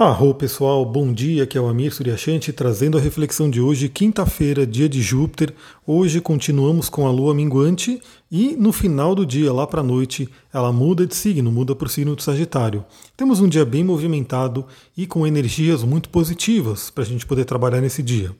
Arro 0.00 0.32
pessoal, 0.32 0.84
bom 0.84 1.12
dia, 1.12 1.42
aqui 1.42 1.58
é 1.58 1.60
o 1.60 1.66
Amir 1.66 1.92
Suryashanti 1.92 2.52
trazendo 2.52 2.96
a 2.96 3.00
reflexão 3.00 3.50
de 3.50 3.60
hoje, 3.60 3.88
quinta-feira, 3.88 4.64
dia 4.64 4.88
de 4.88 5.02
Júpiter. 5.02 5.52
Hoje 5.84 6.20
continuamos 6.20 6.88
com 6.88 7.04
a 7.04 7.10
lua 7.10 7.34
minguante 7.34 8.00
e 8.30 8.54
no 8.56 8.70
final 8.70 9.12
do 9.12 9.26
dia, 9.26 9.52
lá 9.52 9.66
para 9.66 9.80
a 9.80 9.82
noite, 9.82 10.28
ela 10.54 10.72
muda 10.72 11.04
de 11.04 11.16
signo, 11.16 11.50
muda 11.50 11.74
para 11.74 11.86
o 11.86 11.90
signo 11.90 12.14
de 12.14 12.22
Sagitário. 12.22 12.84
Temos 13.16 13.40
um 13.40 13.48
dia 13.48 13.64
bem 13.64 13.82
movimentado 13.82 14.64
e 14.96 15.04
com 15.04 15.26
energias 15.26 15.82
muito 15.82 16.10
positivas 16.10 16.90
para 16.90 17.02
a 17.02 17.06
gente 17.06 17.26
poder 17.26 17.44
trabalhar 17.44 17.80
nesse 17.80 18.00
dia. 18.00 18.30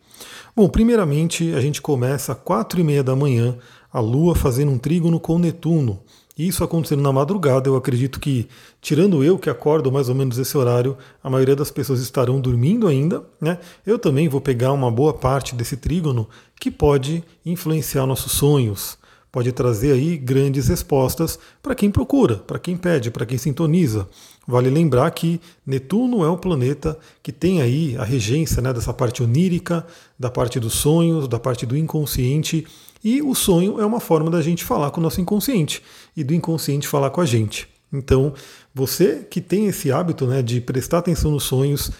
Bom, 0.55 0.69
primeiramente 0.69 1.53
a 1.55 1.61
gente 1.61 1.83
começa 1.83 2.35
às 2.35 2.39
quatro 2.39 2.79
e 2.81 2.85
meia 2.85 3.03
da 3.03 3.17
manhã, 3.17 3.59
a 3.93 3.99
lua 3.99 4.37
fazendo 4.37 4.71
um 4.71 4.79
trígono 4.79 5.19
com 5.19 5.41
Netuno. 5.41 5.99
Isso 6.39 6.63
acontecendo 6.63 7.03
na 7.03 7.13
madrugada, 7.13 7.69
eu 7.69 7.75
acredito 7.75 8.21
que, 8.21 8.47
tirando 8.81 9.25
eu 9.25 9.37
que 9.37 9.51
acordo 9.51 9.91
mais 9.91 10.09
ou 10.09 10.15
menos 10.15 10.39
esse 10.39 10.57
horário, 10.57 10.97
a 11.21 11.29
maioria 11.29 11.57
das 11.57 11.69
pessoas 11.69 11.99
estarão 11.99 12.41
dormindo 12.41 12.87
ainda. 12.87 13.25
Né? 13.41 13.59
Eu 13.85 13.99
também 13.99 14.29
vou 14.29 14.41
pegar 14.41 14.73
uma 14.73 14.89
boa 14.89 15.13
parte 15.13 15.53
desse 15.53 15.77
trígono 15.77 16.29
que 16.61 16.71
pode 16.71 17.25
influenciar 17.45 18.07
nossos 18.07 18.31
sonhos, 18.31 18.97
pode 19.33 19.51
trazer 19.51 19.93
aí 19.93 20.17
grandes 20.17 20.69
respostas 20.69 21.41
para 21.61 21.75
quem 21.75 21.91
procura, 21.91 22.37
para 22.37 22.61
quem 22.61 22.77
pede, 22.77 23.11
para 23.11 23.27
quem 23.27 23.37
sintoniza. 23.37 24.09
Vale 24.47 24.71
lembrar 24.71 25.11
que 25.11 25.41
Netuno 25.67 26.25
é 26.25 26.29
o 26.29 26.39
planeta 26.39 26.97
que 27.21 27.33
tem 27.33 27.61
aí 27.61 27.97
a 27.99 28.05
regência 28.05 28.63
né, 28.63 28.73
dessa 28.73 28.95
parte 28.95 29.23
onírica, 29.23 29.85
da 30.17 30.31
parte 30.31 30.59
dos 30.61 30.75
sonhos, 30.75 31.27
da 31.27 31.39
parte 31.39 31.67
do 31.67 31.77
inconsciente 31.77 32.65
e 33.03 33.23
o 33.23 33.35
sonho 33.35 33.81
é 33.81 33.87
uma 33.87 34.01
forma 34.01 34.31
da 34.31 34.43
gente 34.43 34.65
falar 34.65 34.91
com 34.91 35.01
o 35.01 35.03
nosso 35.03 35.21
inconsciente 35.21 35.83
e 36.17 36.25
do 36.25 36.35
inconsciente 36.35 36.89
falar 36.89 37.11
com 37.11 37.21
a 37.21 37.27
gente. 37.27 37.69
Então, 37.93 38.35
você 38.75 39.27
que 39.31 39.41
tem 39.41 39.67
esse 39.67 39.91
hábito 39.91 40.27
né, 40.27 40.43
de 40.43 40.61
prestar 40.61 40.99
atenção 40.99 41.31
nos 41.31 41.45
sonhos, 41.45 41.91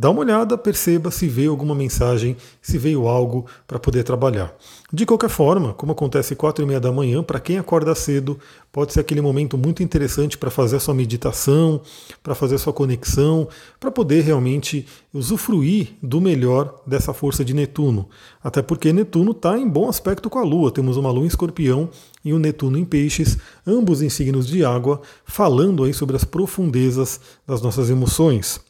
Dá 0.00 0.10
uma 0.10 0.20
olhada, 0.20 0.56
perceba 0.56 1.10
se 1.10 1.26
veio 1.26 1.50
alguma 1.50 1.74
mensagem, 1.74 2.36
se 2.62 2.78
veio 2.78 3.08
algo 3.08 3.46
para 3.66 3.80
poder 3.80 4.04
trabalhar. 4.04 4.54
De 4.92 5.04
qualquer 5.04 5.28
forma, 5.28 5.74
como 5.74 5.90
acontece 5.90 6.36
quatro 6.36 6.64
e 6.64 6.68
meia 6.68 6.78
da 6.78 6.92
manhã, 6.92 7.20
para 7.20 7.40
quem 7.40 7.58
acorda 7.58 7.92
cedo, 7.96 8.38
pode 8.70 8.92
ser 8.92 9.00
aquele 9.00 9.20
momento 9.20 9.58
muito 9.58 9.82
interessante 9.82 10.38
para 10.38 10.52
fazer 10.52 10.76
a 10.76 10.80
sua 10.80 10.94
meditação, 10.94 11.80
para 12.22 12.36
fazer 12.36 12.54
a 12.54 12.58
sua 12.58 12.72
conexão, 12.72 13.48
para 13.80 13.90
poder 13.90 14.20
realmente 14.20 14.86
usufruir 15.12 15.88
do 16.00 16.20
melhor 16.20 16.80
dessa 16.86 17.12
força 17.12 17.44
de 17.44 17.52
Netuno. 17.52 18.08
Até 18.40 18.62
porque 18.62 18.92
Netuno 18.92 19.32
está 19.32 19.58
em 19.58 19.68
bom 19.68 19.88
aspecto 19.88 20.30
com 20.30 20.38
a 20.38 20.44
Lua. 20.44 20.70
Temos 20.70 20.96
uma 20.96 21.10
Lua 21.10 21.24
em 21.24 21.26
Escorpião 21.26 21.90
e 22.24 22.32
o 22.32 22.38
Netuno 22.38 22.78
em 22.78 22.84
Peixes, 22.84 23.36
ambos 23.66 24.00
em 24.00 24.08
signos 24.08 24.46
de 24.46 24.64
água, 24.64 25.00
falando 25.24 25.82
aí 25.82 25.92
sobre 25.92 26.14
as 26.14 26.22
profundezas 26.22 27.20
das 27.44 27.60
nossas 27.60 27.90
emoções. 27.90 28.67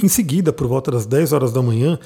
Em 0.00 0.08
seguida, 0.08 0.52
por 0.52 0.66
volta 0.66 0.90
das 0.90 1.04
10 1.04 1.32
horas 1.34 1.52
da 1.52 1.60
manhã, 1.60 1.98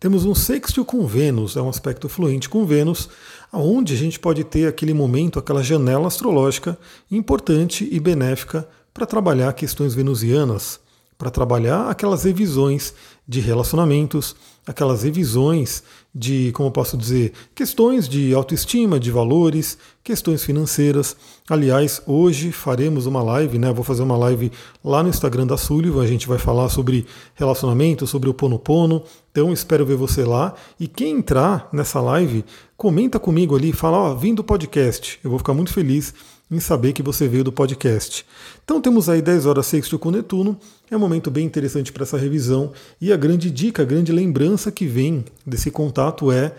temos 0.00 0.24
um 0.24 0.34
sextil 0.34 0.84
com 0.84 1.06
Vênus, 1.06 1.56
é 1.56 1.60
um 1.60 1.68
aspecto 1.68 2.08
fluente 2.08 2.48
com 2.48 2.64
Vênus, 2.64 3.08
onde 3.52 3.92
a 3.92 3.96
gente 3.96 4.18
pode 4.18 4.44
ter 4.44 4.66
aquele 4.66 4.94
momento, 4.94 5.38
aquela 5.38 5.62
janela 5.62 6.06
astrológica 6.06 6.78
importante 7.10 7.86
e 7.90 8.00
benéfica 8.00 8.66
para 8.94 9.04
trabalhar 9.04 9.52
questões 9.52 9.94
venusianas, 9.94 10.80
para 11.18 11.30
trabalhar 11.30 11.90
aquelas 11.90 12.24
revisões 12.24 12.94
de 13.28 13.40
relacionamentos, 13.40 14.34
aquelas 14.66 15.02
revisões 15.02 15.82
de, 16.14 16.52
como 16.52 16.70
posso 16.70 16.96
dizer, 16.96 17.32
questões 17.54 18.08
de 18.08 18.32
autoestima, 18.32 19.00
de 19.00 19.10
valores, 19.10 19.76
questões 20.02 20.44
financeiras. 20.44 21.16
Aliás, 21.50 22.00
hoje 22.06 22.52
faremos 22.52 23.06
uma 23.06 23.20
live, 23.20 23.58
né? 23.58 23.72
Vou 23.72 23.82
fazer 23.82 24.04
uma 24.04 24.16
live 24.16 24.52
lá 24.84 25.02
no 25.02 25.08
Instagram 25.08 25.46
da 25.46 25.56
Sullivan, 25.56 26.02
a 26.02 26.06
gente 26.06 26.28
vai 26.28 26.38
falar 26.38 26.68
sobre 26.68 27.04
relacionamento, 27.34 28.06
sobre 28.06 28.28
o 28.30 28.34
Ponopono. 28.34 29.02
Então 29.32 29.52
espero 29.52 29.84
ver 29.84 29.96
você 29.96 30.24
lá. 30.24 30.54
E 30.78 30.86
quem 30.86 31.18
entrar 31.18 31.68
nessa 31.72 32.00
live, 32.00 32.44
comenta 32.76 33.18
comigo 33.18 33.56
ali, 33.56 33.72
fala, 33.72 33.98
ó, 33.98 34.14
vim 34.14 34.34
do 34.34 34.44
podcast. 34.44 35.18
Eu 35.24 35.30
vou 35.30 35.38
ficar 35.40 35.54
muito 35.54 35.72
feliz 35.72 36.14
em 36.54 36.60
saber 36.60 36.92
que 36.92 37.02
você 37.02 37.26
veio 37.26 37.44
do 37.44 37.52
podcast. 37.52 38.24
Então 38.64 38.80
temos 38.80 39.08
aí 39.08 39.20
10 39.20 39.46
horas 39.46 39.66
sexto 39.66 39.98
com 39.98 40.10
Netuno, 40.10 40.58
é 40.90 40.96
um 40.96 41.00
momento 41.00 41.30
bem 41.30 41.44
interessante 41.44 41.92
para 41.92 42.04
essa 42.04 42.16
revisão 42.16 42.72
e 43.00 43.12
a 43.12 43.16
grande 43.16 43.50
dica, 43.50 43.82
a 43.82 43.84
grande 43.84 44.12
lembrança 44.12 44.70
que 44.70 44.86
vem 44.86 45.24
desse 45.44 45.70
contato 45.70 46.30
é 46.30 46.54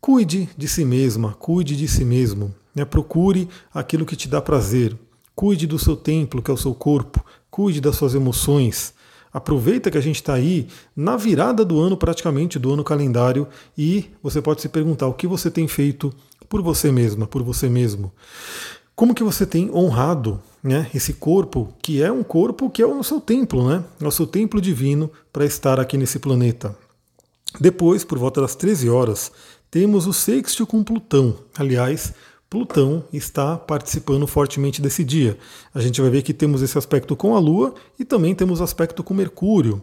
cuide 0.00 0.48
de 0.56 0.66
si 0.66 0.84
mesma, 0.84 1.34
cuide 1.34 1.76
de 1.76 1.86
si 1.86 2.04
mesmo, 2.04 2.54
né? 2.74 2.84
procure 2.84 3.48
aquilo 3.72 4.06
que 4.06 4.16
te 4.16 4.28
dá 4.28 4.40
prazer, 4.40 4.96
cuide 5.34 5.66
do 5.66 5.78
seu 5.78 5.96
templo, 5.96 6.42
que 6.42 6.50
é 6.50 6.54
o 6.54 6.58
seu 6.58 6.74
corpo, 6.74 7.24
cuide 7.50 7.80
das 7.80 7.96
suas 7.96 8.14
emoções. 8.14 8.94
Aproveita 9.32 9.90
que 9.90 9.98
a 9.98 10.00
gente 10.00 10.16
está 10.16 10.34
aí 10.34 10.68
na 10.94 11.16
virada 11.16 11.64
do 11.64 11.80
ano, 11.80 11.96
praticamente 11.96 12.56
do 12.56 12.72
ano 12.72 12.84
calendário, 12.84 13.48
e 13.76 14.06
você 14.22 14.40
pode 14.40 14.62
se 14.62 14.68
perguntar 14.68 15.08
o 15.08 15.14
que 15.14 15.26
você 15.26 15.50
tem 15.50 15.66
feito 15.66 16.14
por 16.48 16.62
você 16.62 16.92
mesma, 16.92 17.26
por 17.26 17.42
você 17.42 17.68
mesmo. 17.68 18.12
Como 18.94 19.14
que 19.14 19.24
você 19.24 19.44
tem 19.44 19.70
honrado 19.70 20.40
né, 20.62 20.88
esse 20.94 21.12
corpo, 21.14 21.74
que 21.82 22.02
é 22.02 22.10
um 22.10 22.22
corpo 22.22 22.70
que 22.70 22.80
é 22.80 22.86
o 22.86 23.02
seu 23.02 23.20
templo, 23.20 23.68
né? 23.68 23.84
É 24.00 24.06
o 24.06 24.10
seu 24.10 24.26
templo 24.26 24.60
divino 24.60 25.10
para 25.32 25.44
estar 25.44 25.80
aqui 25.80 25.98
nesse 25.98 26.18
planeta. 26.18 26.76
Depois, 27.60 28.04
por 28.04 28.18
volta 28.18 28.40
das 28.40 28.54
13 28.54 28.88
horas, 28.88 29.30
temos 29.70 30.06
o 30.06 30.12
sextil 30.12 30.66
com 30.66 30.82
Plutão. 30.82 31.36
Aliás, 31.56 32.14
Plutão 32.48 33.04
está 33.12 33.56
participando 33.56 34.26
fortemente 34.26 34.80
desse 34.80 35.02
dia. 35.02 35.36
A 35.74 35.80
gente 35.80 36.00
vai 36.00 36.08
ver 36.08 36.22
que 36.22 36.32
temos 36.32 36.62
esse 36.62 36.78
aspecto 36.78 37.16
com 37.16 37.34
a 37.34 37.38
Lua 37.40 37.74
e 37.98 38.04
também 38.04 38.34
temos 38.34 38.60
aspecto 38.60 39.02
com 39.02 39.12
Mercúrio. 39.12 39.82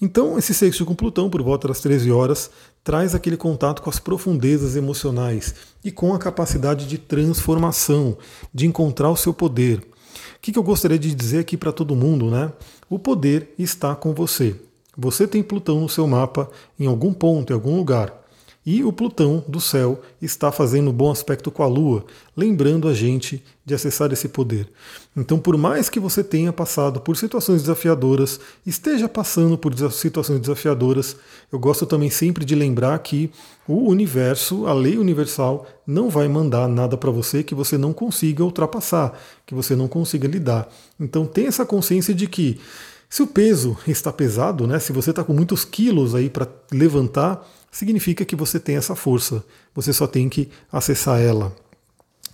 Então, 0.00 0.38
esse 0.38 0.52
sexto 0.52 0.84
com 0.84 0.94
Plutão, 0.94 1.30
por 1.30 1.42
volta 1.42 1.68
das 1.68 1.80
13 1.80 2.10
horas, 2.10 2.50
traz 2.84 3.14
aquele 3.14 3.36
contato 3.36 3.82
com 3.82 3.90
as 3.90 3.98
profundezas 3.98 4.76
emocionais 4.76 5.54
e 5.84 5.90
com 5.90 6.14
a 6.14 6.18
capacidade 6.18 6.86
de 6.86 6.98
transformação, 6.98 8.16
de 8.52 8.66
encontrar 8.66 9.10
o 9.10 9.16
seu 9.16 9.32
poder. 9.32 9.78
O 9.78 10.40
que, 10.40 10.56
eu 10.56 10.62
gostaria 10.62 10.98
de 10.98 11.14
dizer 11.14 11.38
aqui 11.38 11.56
para 11.56 11.72
todo 11.72 11.96
mundo, 11.96 12.30
né? 12.30 12.52
O 12.90 12.98
poder 12.98 13.54
está 13.58 13.94
com 13.94 14.12
você. 14.12 14.56
Você 14.96 15.26
tem 15.26 15.42
Plutão 15.42 15.80
no 15.80 15.88
seu 15.88 16.06
mapa 16.06 16.50
em 16.78 16.86
algum 16.86 17.12
ponto, 17.12 17.52
em 17.52 17.54
algum 17.54 17.76
lugar. 17.76 18.21
E 18.64 18.84
o 18.84 18.92
Plutão 18.92 19.44
do 19.48 19.60
céu 19.60 20.00
está 20.20 20.52
fazendo 20.52 20.90
um 20.90 20.92
bom 20.92 21.10
aspecto 21.10 21.50
com 21.50 21.64
a 21.64 21.66
Lua, 21.66 22.04
lembrando 22.36 22.86
a 22.86 22.94
gente 22.94 23.42
de 23.64 23.74
acessar 23.74 24.12
esse 24.12 24.28
poder. 24.28 24.68
Então, 25.16 25.36
por 25.36 25.56
mais 25.56 25.88
que 25.88 25.98
você 25.98 26.22
tenha 26.22 26.52
passado 26.52 27.00
por 27.00 27.16
situações 27.16 27.62
desafiadoras, 27.62 28.38
esteja 28.64 29.08
passando 29.08 29.58
por 29.58 29.74
situações 29.90 30.38
desafiadoras, 30.40 31.16
eu 31.50 31.58
gosto 31.58 31.86
também 31.86 32.08
sempre 32.08 32.44
de 32.44 32.54
lembrar 32.54 32.96
que 33.00 33.32
o 33.66 33.88
universo, 33.88 34.66
a 34.68 34.72
lei 34.72 34.96
universal, 34.96 35.66
não 35.84 36.08
vai 36.08 36.28
mandar 36.28 36.68
nada 36.68 36.96
para 36.96 37.10
você 37.10 37.42
que 37.42 37.56
você 37.56 37.76
não 37.76 37.92
consiga 37.92 38.44
ultrapassar, 38.44 39.18
que 39.44 39.56
você 39.56 39.74
não 39.74 39.88
consiga 39.88 40.28
lidar. 40.28 40.68
Então, 41.00 41.26
tenha 41.26 41.48
essa 41.48 41.66
consciência 41.66 42.14
de 42.14 42.28
que 42.28 42.60
se 43.10 43.22
o 43.22 43.26
peso 43.26 43.76
está 43.86 44.10
pesado, 44.12 44.66
né, 44.66 44.78
se 44.78 44.90
você 44.92 45.10
está 45.10 45.22
com 45.22 45.34
muitos 45.34 45.64
quilos 45.64 46.14
aí 46.14 46.30
para 46.30 46.48
levantar, 46.72 47.46
significa 47.72 48.24
que 48.24 48.36
você 48.36 48.60
tem 48.60 48.76
essa 48.76 48.94
força, 48.94 49.44
você 49.74 49.92
só 49.92 50.06
tem 50.06 50.28
que 50.28 50.48
acessar 50.70 51.20
ela. 51.20 51.56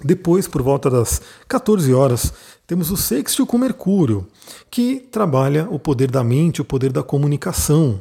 Depois, 0.04 0.46
por 0.46 0.62
volta 0.62 0.90
das 0.90 1.22
14 1.48 1.92
horas, 1.94 2.32
temos 2.66 2.90
o 2.90 2.96
sextil 2.96 3.46
com 3.46 3.56
Mercúrio, 3.56 4.26
que 4.70 4.96
trabalha 5.10 5.66
o 5.70 5.78
poder 5.78 6.10
da 6.10 6.22
mente, 6.22 6.60
o 6.60 6.64
poder 6.64 6.92
da 6.92 7.02
comunicação. 7.02 8.00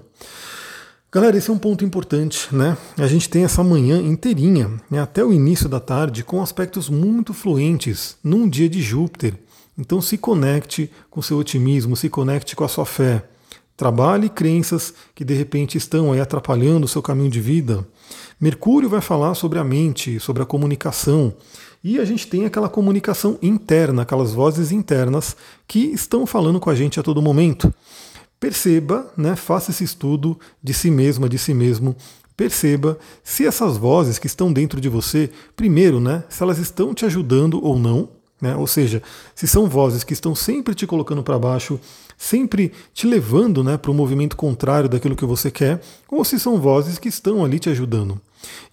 Galera, 1.12 1.38
esse 1.38 1.50
é 1.50 1.54
um 1.54 1.58
ponto 1.58 1.86
importante, 1.86 2.54
né? 2.54 2.78
A 2.98 3.08
gente 3.08 3.30
tem 3.30 3.46
essa 3.46 3.64
manhã 3.64 4.00
inteirinha, 4.02 4.70
né, 4.92 5.00
até 5.00 5.24
o 5.24 5.32
início 5.32 5.70
da 5.70 5.80
tarde, 5.80 6.24
com 6.24 6.42
aspectos 6.42 6.90
muito 6.90 7.34
fluentes 7.34 8.18
num 8.24 8.48
dia 8.48 8.68
de 8.68 8.82
Júpiter. 8.82 9.34
Então 9.78 10.02
se 10.02 10.18
conecte 10.18 10.92
com 11.10 11.22
seu 11.22 11.38
otimismo, 11.38 11.96
se 11.96 12.10
conecte 12.10 12.56
com 12.56 12.64
a 12.64 12.68
sua 12.68 12.86
fé. 12.86 13.24
Trabalhe 13.78 14.28
crenças 14.28 14.92
que 15.14 15.24
de 15.24 15.36
repente 15.36 15.78
estão 15.78 16.12
aí 16.12 16.20
atrapalhando 16.20 16.86
o 16.86 16.88
seu 16.88 17.00
caminho 17.00 17.30
de 17.30 17.40
vida. 17.40 17.88
Mercúrio 18.42 18.90
vai 18.90 19.02
falar 19.02 19.36
sobre 19.36 19.60
a 19.60 19.64
mente, 19.64 20.20
sobre 20.20 20.42
a 20.42 20.48
comunicação. 20.48 21.32
E 21.84 22.00
a 22.00 22.04
gente 22.04 22.26
tem 22.26 22.44
aquela 22.44 22.70
comunicação 22.70 23.38
interna, 23.40 24.02
aquelas 24.02 24.34
vozes 24.34 24.72
internas 24.72 25.38
que 25.68 25.80
estão 25.94 26.26
falando 26.26 26.60
com 26.60 26.72
a 26.72 26.76
gente 26.76 27.00
a 27.00 27.04
todo 27.04 27.22
momento. 27.22 27.72
Perceba, 28.40 29.12
né, 29.16 29.36
faça 29.36 29.70
esse 29.70 29.84
estudo 29.84 30.40
de 30.62 30.74
si 30.74 30.90
mesma, 30.90 31.30
de 31.30 31.38
si 31.38 31.54
mesmo. 31.54 31.96
Perceba 32.36 32.98
se 33.24 33.46
essas 33.46 33.78
vozes 33.78 34.18
que 34.18 34.26
estão 34.28 34.52
dentro 34.52 34.82
de 34.82 34.90
você, 34.90 35.30
primeiro, 35.56 36.00
né, 36.00 36.24
se 36.30 36.42
elas 36.42 36.58
estão 36.58 36.96
te 36.96 37.06
ajudando 37.06 37.64
ou 37.64 37.78
não, 37.78 38.10
né? 38.42 38.56
Ou 38.56 38.68
seja, 38.68 39.02
se 39.36 39.48
são 39.48 39.68
vozes 39.68 40.04
que 40.04 40.14
estão 40.14 40.36
sempre 40.36 40.76
te 40.76 40.86
colocando 40.86 41.24
para 41.24 41.40
baixo, 41.40 41.80
sempre 42.18 42.72
te 42.94 43.08
levando 43.08 43.64
né, 43.64 43.78
para 43.78 43.92
o 43.92 43.94
movimento 43.94 44.36
contrário 44.36 44.90
daquilo 44.90 45.16
que 45.16 45.26
você 45.26 45.52
quer, 45.52 45.82
ou 46.10 46.24
se 46.24 46.40
são 46.40 46.60
vozes 46.60 46.98
que 46.98 47.10
estão 47.10 47.44
ali 47.44 47.60
te 47.60 47.70
ajudando. 47.70 48.20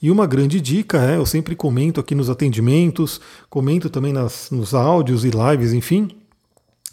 E 0.00 0.10
uma 0.10 0.26
grande 0.26 0.60
dica 0.60 1.02
é, 1.02 1.16
eu 1.16 1.26
sempre 1.26 1.56
comento 1.56 2.00
aqui 2.00 2.14
nos 2.14 2.28
atendimentos, 2.28 3.20
comento 3.48 3.88
também 3.88 4.12
nas, 4.12 4.50
nos 4.50 4.74
áudios 4.74 5.24
e 5.24 5.30
lives, 5.30 5.72
enfim, 5.72 6.08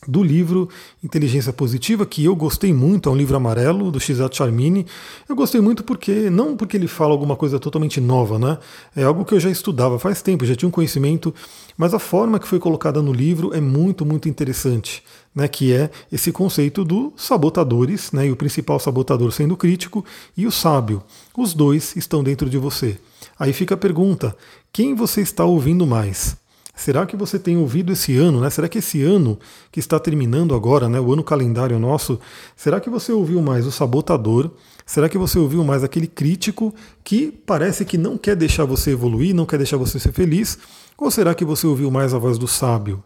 do 0.08 0.24
livro 0.24 0.68
Inteligência 1.04 1.54
Positiva, 1.54 2.06
que 2.06 2.26
eu 2.26 2.36
gostei 2.36 2.74
muito, 2.74 3.08
é 3.08 3.12
um 3.12 3.16
livro 3.16 3.38
amarelo 3.38 3.92
do 3.92 4.00
Shizat 4.00 4.36
Charmini. 4.36 4.86
Eu 5.30 5.36
gostei 5.36 5.62
muito 5.62 5.84
porque, 5.84 6.30
não 6.30 6.58
porque 6.58 6.76
ele 6.76 6.88
fala 6.88 7.12
alguma 7.12 7.36
coisa 7.36 7.60
totalmente 7.60 8.02
nova, 8.02 8.40
né? 8.40 8.58
É 8.96 9.04
algo 9.04 9.24
que 9.24 9.34
eu 9.34 9.40
já 9.40 9.50
estudava 9.50 10.00
faz 10.00 10.22
tempo, 10.22 10.46
já 10.46 10.56
tinha 10.56 10.68
um 10.68 10.72
conhecimento, 10.72 11.34
mas 11.78 11.94
a 11.94 12.00
forma 12.00 12.40
que 12.40 12.48
foi 12.48 12.60
colocada 12.60 13.02
no 13.02 13.14
livro 13.14 13.54
é 13.54 13.62
muito, 13.62 14.04
muito 14.04 14.28
interessante, 14.28 15.04
né? 15.36 15.48
Que 15.48 15.72
é 15.72 15.92
esse 16.12 16.32
conceito 16.32 16.84
dos 16.84 17.14
sabotadores, 17.16 18.12
né? 18.12 18.28
E 18.28 18.32
o 18.32 18.36
principal 18.36 18.80
sabotador 18.80 19.32
sendo 19.32 19.54
o 19.54 19.58
crítico 19.58 20.04
e 20.36 20.48
o 20.48 20.52
sábio. 20.52 21.04
Os 21.38 21.54
dois 21.54 21.96
estão 21.96 22.24
dentro 22.24 22.50
de 22.50 22.58
você. 22.58 22.98
Aí 23.38 23.54
fica 23.54 23.76
a 23.76 23.78
pergunta: 23.78 24.36
quem 24.74 24.96
você 24.96 25.22
está 25.22 25.46
ouvindo 25.46 25.86
mais? 25.86 26.36
Será 26.76 27.06
que 27.06 27.16
você 27.16 27.38
tem 27.38 27.58
ouvido 27.58 27.92
esse 27.92 28.18
ano, 28.18 28.40
né? 28.40 28.50
Será 28.50 28.68
que 28.68 28.78
esse 28.78 29.04
ano 29.04 29.38
que 29.72 29.80
está 29.80 30.00
terminando 30.00 30.56
agora, 30.56 30.88
né, 30.88 31.00
o 31.00 31.12
ano 31.14 31.24
calendário 31.24 31.78
nosso, 31.78 32.20
será 32.56 32.80
que 32.80 32.90
você 32.90 33.12
ouviu 33.12 33.42
mais 33.42 33.68
o 33.68 33.72
sabotador? 33.72 34.52
Será 34.86 35.08
que 35.08 35.18
você 35.18 35.38
ouviu 35.38 35.64
mais 35.64 35.84
aquele 35.84 36.08
crítico 36.08 36.74
que 37.04 37.32
parece 37.46 37.86
que 37.86 37.98
não 37.98 38.18
quer 38.18 38.36
deixar 38.36 38.66
você 38.66 38.92
evoluir, 38.92 39.36
não 39.36 39.46
quer 39.46 39.58
deixar 39.58 39.78
você 39.78 40.00
ser 40.00 40.12
feliz? 40.12 40.58
Ou 40.98 41.12
será 41.12 41.34
que 41.36 41.46
você 41.46 41.68
ouviu 41.68 41.92
mais 41.92 42.14
a 42.14 42.18
voz 42.18 42.38
do 42.38 42.48
sábio? 42.48 43.04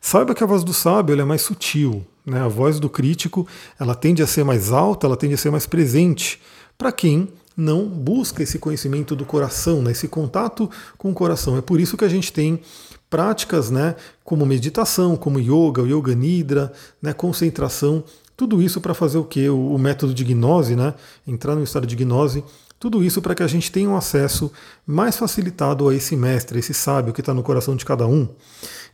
Saiba 0.00 0.34
que 0.34 0.42
a 0.42 0.46
voz 0.46 0.64
do 0.64 0.72
sábio 0.72 1.20
é 1.20 1.24
mais 1.24 1.42
sutil, 1.42 2.06
né? 2.24 2.40
A 2.40 2.48
voz 2.48 2.80
do 2.80 2.88
crítico, 2.88 3.46
ela 3.78 3.94
tende 3.94 4.22
a 4.22 4.26
ser 4.26 4.44
mais 4.44 4.72
alta, 4.72 5.06
ela 5.06 5.16
tende 5.16 5.34
a 5.34 5.38
ser 5.38 5.50
mais 5.50 5.66
presente. 5.66 6.40
Para 6.78 6.90
quem 6.90 7.28
não 7.60 7.86
busca 7.86 8.42
esse 8.42 8.58
conhecimento 8.58 9.14
do 9.14 9.24
coração, 9.24 9.82
né, 9.82 9.92
esse 9.92 10.08
contato 10.08 10.70
com 10.96 11.10
o 11.10 11.14
coração. 11.14 11.56
É 11.56 11.60
por 11.60 11.78
isso 11.78 11.96
que 11.96 12.04
a 12.04 12.08
gente 12.08 12.32
tem 12.32 12.60
práticas 13.08 13.70
né, 13.70 13.96
como 14.24 14.46
meditação, 14.46 15.16
como 15.16 15.38
yoga, 15.38 15.82
yoga 15.82 16.14
nidra, 16.14 16.72
né, 17.02 17.12
concentração, 17.12 18.02
tudo 18.36 18.62
isso 18.62 18.80
para 18.80 18.94
fazer 18.94 19.18
o 19.18 19.24
que? 19.24 19.48
O, 19.48 19.74
o, 19.74 19.78
método 19.78 20.14
de 20.14 20.24
gnose, 20.24 20.74
né, 20.74 20.94
entrar 21.26 21.54
no 21.54 21.62
estado 21.62 21.86
de 21.86 21.94
gnose, 21.94 22.42
tudo 22.78 23.04
isso 23.04 23.20
para 23.20 23.34
que 23.34 23.42
a 23.42 23.46
gente 23.46 23.70
tenha 23.70 23.90
um 23.90 23.96
acesso 23.96 24.50
mais 24.86 25.18
facilitado 25.18 25.86
a 25.86 25.94
esse 25.94 26.16
mestre, 26.16 26.56
a 26.56 26.60
esse 26.60 26.72
sábio 26.72 27.12
que 27.12 27.20
está 27.20 27.34
no 27.34 27.42
coração 27.42 27.76
de 27.76 27.84
cada 27.84 28.06
um. 28.06 28.26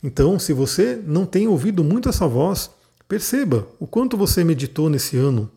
Então, 0.03 0.37
se 0.37 0.51
você 0.51 1.01
não 1.07 1.25
tem 1.25 1.47
ouvido 1.47 1.85
muito 1.85 2.09
essa 2.09 2.27
voz, 2.27 2.69
perceba 3.07 3.65
o 3.79 3.87
quanto 3.87 4.17
você 4.17 4.43
meditou 4.43 4.89
nesse 4.89 5.15
ano, 5.15 5.49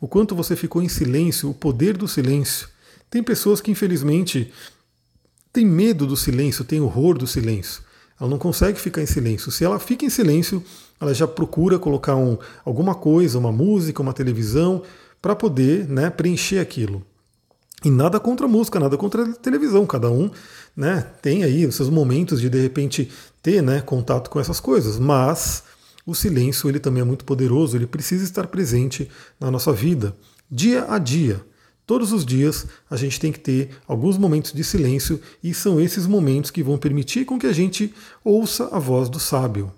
o 0.00 0.08
quanto 0.08 0.34
você 0.34 0.54
ficou 0.56 0.82
em 0.82 0.88
silêncio, 0.88 1.50
o 1.50 1.54
poder 1.54 1.96
do 1.96 2.08
silêncio. 2.08 2.68
Tem 3.10 3.22
pessoas 3.22 3.60
que, 3.60 3.70
infelizmente, 3.70 4.52
têm 5.52 5.64
medo 5.64 6.06
do 6.06 6.16
silêncio, 6.16 6.64
têm 6.64 6.80
horror 6.80 7.16
do 7.16 7.26
silêncio. 7.26 7.82
Ela 8.20 8.30
não 8.30 8.38
consegue 8.38 8.78
ficar 8.78 9.02
em 9.02 9.06
silêncio. 9.06 9.50
Se 9.50 9.64
ela 9.64 9.78
fica 9.78 10.04
em 10.04 10.10
silêncio, 10.10 10.62
ela 11.00 11.12
já 11.12 11.26
procura 11.26 11.78
colocar 11.78 12.16
um, 12.16 12.38
alguma 12.64 12.94
coisa, 12.94 13.38
uma 13.38 13.52
música, 13.52 14.02
uma 14.02 14.12
televisão, 14.12 14.82
para 15.20 15.34
poder 15.34 15.88
né, 15.88 16.10
preencher 16.10 16.58
aquilo. 16.58 17.04
E 17.84 17.90
nada 17.90 18.18
contra 18.18 18.46
a 18.46 18.48
música, 18.48 18.80
nada 18.80 18.96
contra 18.96 19.24
a 19.24 19.32
televisão. 19.34 19.84
Cada 19.86 20.10
um 20.10 20.30
né, 20.76 21.06
tem 21.20 21.44
aí 21.44 21.66
os 21.66 21.74
seus 21.74 21.90
momentos 21.90 22.40
de 22.40 22.48
de 22.48 22.60
repente 22.60 23.10
ter 23.42 23.62
né, 23.62 23.80
contato 23.80 24.30
com 24.30 24.40
essas 24.40 24.58
coisas. 24.58 24.98
Mas 24.98 25.62
o 26.06 26.14
silêncio 26.14 26.68
ele 26.68 26.78
também 26.78 27.00
é 27.00 27.04
muito 27.04 27.24
poderoso, 27.24 27.76
ele 27.76 27.86
precisa 27.86 28.24
estar 28.24 28.46
presente 28.46 29.08
na 29.40 29.50
nossa 29.50 29.72
vida, 29.72 30.14
dia 30.50 30.86
a 30.88 30.98
dia. 30.98 31.40
Todos 31.86 32.12
os 32.12 32.24
dias 32.24 32.66
a 32.90 32.96
gente 32.96 33.20
tem 33.20 33.30
que 33.30 33.38
ter 33.38 33.70
alguns 33.86 34.16
momentos 34.16 34.52
de 34.52 34.64
silêncio 34.64 35.20
e 35.42 35.52
são 35.52 35.80
esses 35.80 36.06
momentos 36.06 36.50
que 36.50 36.62
vão 36.62 36.78
permitir 36.78 37.24
com 37.24 37.38
que 37.38 37.46
a 37.46 37.52
gente 37.52 37.92
ouça 38.24 38.68
a 38.72 38.78
voz 38.78 39.08
do 39.08 39.20
sábio. 39.20 39.72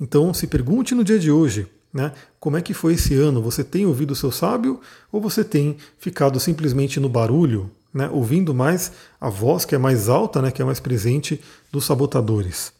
Então 0.00 0.32
se 0.32 0.46
pergunte 0.46 0.94
no 0.94 1.04
dia 1.04 1.18
de 1.18 1.30
hoje, 1.30 1.66
né, 1.92 2.12
como 2.40 2.56
é 2.56 2.62
que 2.62 2.74
foi 2.74 2.94
esse 2.94 3.14
ano? 3.14 3.42
Você 3.42 3.62
tem 3.62 3.86
ouvido 3.86 4.12
o 4.12 4.16
seu 4.16 4.32
sábio 4.32 4.80
ou 5.12 5.20
você 5.20 5.44
tem 5.44 5.76
ficado 5.98 6.40
simplesmente 6.40 6.98
no 6.98 7.08
barulho, 7.08 7.70
né, 7.92 8.08
ouvindo 8.10 8.54
mais 8.54 8.92
a 9.20 9.28
voz 9.28 9.64
que 9.64 9.74
é 9.74 9.78
mais 9.78 10.08
alta, 10.08 10.42
né, 10.42 10.50
que 10.50 10.60
é 10.60 10.64
mais 10.64 10.80
presente 10.80 11.40
dos 11.70 11.84
sabotadores? 11.84 12.72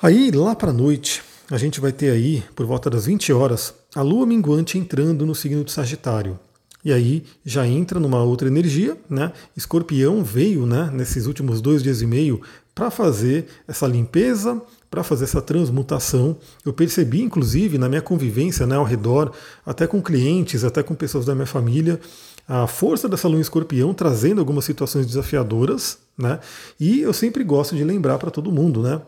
Aí 0.00 0.30
lá 0.30 0.54
para 0.54 0.70
a 0.70 0.74
noite 0.74 1.22
a 1.50 1.56
gente 1.56 1.80
vai 1.80 1.92
ter 1.92 2.10
aí, 2.10 2.42
por 2.54 2.66
volta 2.66 2.90
das 2.90 3.06
20 3.06 3.32
horas, 3.32 3.74
a 3.94 4.02
lua 4.02 4.26
minguante 4.26 4.78
entrando 4.78 5.24
no 5.24 5.34
signo 5.34 5.62
de 5.62 5.70
Sagitário. 5.70 6.38
E 6.84 6.92
aí 6.92 7.24
já 7.44 7.66
entra 7.66 7.98
numa 7.98 8.22
outra 8.22 8.46
energia, 8.46 8.96
né? 9.10 9.32
Escorpião 9.56 10.22
veio, 10.22 10.66
né, 10.66 10.88
nesses 10.92 11.26
últimos 11.26 11.60
dois 11.60 11.82
dias 11.82 12.00
e 12.00 12.06
meio 12.06 12.40
para 12.74 12.90
fazer 12.90 13.46
essa 13.66 13.86
limpeza, 13.86 14.60
para 14.90 15.02
fazer 15.02 15.24
essa 15.24 15.42
transmutação. 15.42 16.36
Eu 16.64 16.72
percebi, 16.72 17.22
inclusive, 17.22 17.78
na 17.78 17.88
minha 17.88 18.02
convivência 18.02 18.66
né, 18.66 18.76
ao 18.76 18.84
redor, 18.84 19.32
até 19.64 19.86
com 19.86 20.00
clientes, 20.00 20.62
até 20.62 20.82
com 20.82 20.94
pessoas 20.94 21.24
da 21.24 21.34
minha 21.34 21.46
família, 21.46 21.98
a 22.46 22.66
força 22.66 23.08
dessa 23.08 23.26
lua 23.26 23.40
escorpião 23.40 23.92
trazendo 23.92 24.40
algumas 24.40 24.64
situações 24.64 25.06
desafiadoras, 25.06 25.98
né? 26.16 26.38
E 26.78 27.00
eu 27.00 27.12
sempre 27.12 27.42
gosto 27.42 27.74
de 27.74 27.82
lembrar 27.82 28.18
para 28.18 28.30
todo 28.30 28.52
mundo, 28.52 28.82
né? 28.82 29.00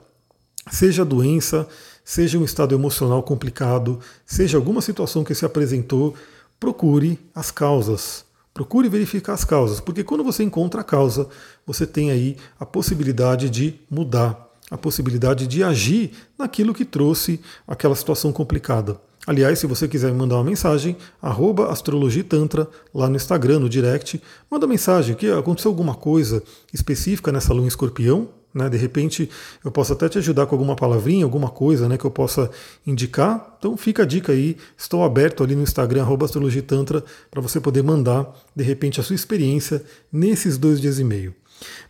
Seja 0.70 1.04
doença, 1.04 1.66
seja 2.08 2.38
um 2.38 2.44
estado 2.44 2.74
emocional 2.74 3.22
complicado, 3.22 4.00
seja 4.24 4.56
alguma 4.56 4.80
situação 4.80 5.22
que 5.22 5.34
se 5.34 5.44
apresentou, 5.44 6.14
procure 6.58 7.18
as 7.34 7.50
causas. 7.50 8.24
Procure 8.54 8.88
verificar 8.88 9.34
as 9.34 9.44
causas, 9.44 9.78
porque 9.78 10.02
quando 10.02 10.24
você 10.24 10.42
encontra 10.42 10.80
a 10.80 10.84
causa, 10.84 11.28
você 11.66 11.86
tem 11.86 12.10
aí 12.10 12.38
a 12.58 12.64
possibilidade 12.64 13.50
de 13.50 13.74
mudar, 13.90 14.48
a 14.70 14.78
possibilidade 14.78 15.46
de 15.46 15.62
agir 15.62 16.12
naquilo 16.38 16.72
que 16.72 16.86
trouxe 16.86 17.42
aquela 17.66 17.94
situação 17.94 18.32
complicada. 18.32 18.98
Aliás, 19.26 19.58
se 19.58 19.66
você 19.66 19.86
quiser 19.86 20.10
me 20.10 20.16
mandar 20.16 20.36
uma 20.36 20.44
mensagem, 20.44 20.96
arroba 21.20 21.70
astrologitantra 21.70 22.66
lá 22.94 23.06
no 23.10 23.16
Instagram, 23.16 23.58
no 23.58 23.68
direct, 23.68 24.18
manda 24.50 24.66
mensagem 24.66 25.14
que 25.14 25.30
aconteceu 25.30 25.70
alguma 25.70 25.94
coisa 25.94 26.42
específica 26.72 27.30
nessa 27.30 27.52
lua 27.52 27.66
em 27.66 27.68
escorpião, 27.68 28.30
né? 28.52 28.68
De 28.68 28.76
repente 28.76 29.28
eu 29.64 29.70
posso 29.70 29.92
até 29.92 30.08
te 30.08 30.18
ajudar 30.18 30.46
com 30.46 30.54
alguma 30.54 30.74
palavrinha, 30.74 31.24
alguma 31.24 31.48
coisa 31.48 31.88
né, 31.88 31.96
que 31.96 32.04
eu 32.04 32.10
possa 32.10 32.50
indicar. 32.86 33.56
Então 33.58 33.76
fica 33.76 34.02
a 34.02 34.06
dica 34.06 34.32
aí. 34.32 34.56
Estou 34.76 35.04
aberto 35.04 35.44
ali 35.44 35.54
no 35.54 35.62
Instagram, 35.62 36.06
astrologitantra, 36.22 37.04
para 37.30 37.40
você 37.40 37.60
poder 37.60 37.82
mandar 37.82 38.34
de 38.54 38.64
repente 38.64 39.00
a 39.00 39.02
sua 39.02 39.14
experiência 39.14 39.82
nesses 40.12 40.58
dois 40.58 40.80
dias 40.80 40.98
e 40.98 41.04
meio. 41.04 41.34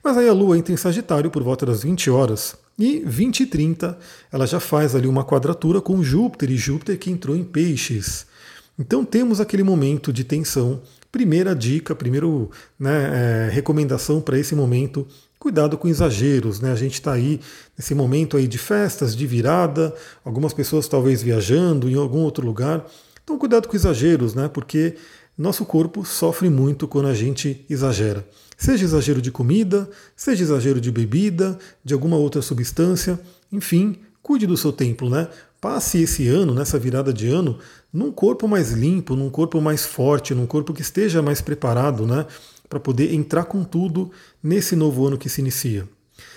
Mas 0.03 0.17
aí 0.17 0.29
a 0.29 0.33
Lua 0.33 0.57
entra 0.57 0.73
em 0.73 0.77
Sagitário 0.77 1.31
por 1.31 1.43
volta 1.43 1.67
das 1.67 1.83
20 1.83 2.11
horas 2.11 2.57
e 2.79 3.03
20 3.05 3.41
e 3.41 3.47
30 3.47 3.99
ela 4.33 4.47
já 4.47 4.61
faz 4.61 4.95
ali 4.95 5.09
uma 5.09 5.25
quadratura 5.25 5.81
com 5.81 6.03
Júpiter 6.03 6.51
e 6.51 6.57
Júpiter 6.57 6.99
que 6.99 7.11
entrou 7.11 7.37
em 7.37 7.45
Peixes. 7.45 8.27
Então 8.79 9.05
temos 9.05 9.41
aquele 9.41 9.63
momento 9.63 10.13
de 10.13 10.23
tensão. 10.23 10.81
Primeira 11.11 11.55
dica, 11.55 11.95
primeiro 11.95 12.51
né, 12.79 13.47
é, 13.47 13.51
recomendação 13.51 14.21
para 14.21 14.39
esse 14.39 14.55
momento 14.55 15.07
cuidado 15.39 15.79
com 15.79 15.89
exageros, 15.89 16.61
né? 16.61 16.73
A 16.73 16.77
gente 16.77 16.95
está 16.95 17.13
aí 17.13 17.41
nesse 17.77 17.95
momento 17.95 18.37
aí 18.37 18.47
de 18.47 18.59
festas, 18.59 19.15
de 19.15 19.27
virada, 19.27 19.95
algumas 20.25 20.53
pessoas 20.53 20.89
talvez 20.89 21.23
viajando 21.23 21.89
em 21.89 21.95
algum 21.95 22.21
outro 22.21 22.45
lugar. 22.45 22.85
Então 23.23 23.39
cuidado 23.39 23.69
com 23.69 23.77
exageros, 23.77 24.35
né? 24.35 24.49
Porque 24.49 24.97
nosso 25.37 25.65
corpo 25.65 26.05
sofre 26.05 26.51
muito 26.51 26.89
quando 26.89 27.07
a 27.07 27.15
gente 27.15 27.65
exagera. 27.71 28.27
Seja 28.57 28.85
exagero 28.85 29.23
de 29.23 29.31
comida, 29.31 29.89
seja 30.17 30.43
exagero 30.43 30.81
de 30.81 30.91
bebida, 30.91 31.57
de 31.85 31.95
alguma 31.95 32.17
outra 32.17 32.43
substância, 32.43 33.21
enfim, 33.53 33.99
cuide 34.21 34.49
do 34.49 34.57
seu 34.57 34.73
templo, 34.73 35.09
né? 35.09 35.29
Passe 35.61 36.03
esse 36.03 36.27
ano, 36.27 36.55
nessa 36.55 36.79
virada 36.79 37.13
de 37.13 37.29
ano, 37.29 37.59
num 37.93 38.11
corpo 38.11 38.49
mais 38.49 38.73
limpo, 38.73 39.15
num 39.15 39.31
corpo 39.31 39.61
mais 39.61 39.87
forte, 39.87 40.35
num 40.35 40.47
corpo 40.47 40.73
que 40.73 40.83
esteja 40.83 41.23
mais 41.23 41.41
preparado, 41.41 42.05
né? 42.05 42.27
Para 42.69 42.81
poder 42.81 43.15
entrar 43.15 43.45
com 43.45 43.65
tudo 43.65 44.11
nesse 44.43 44.77
novo 44.77 45.07
ano 45.07 45.19
que 45.19 45.29
se 45.29 45.41
inicia. 45.41 45.89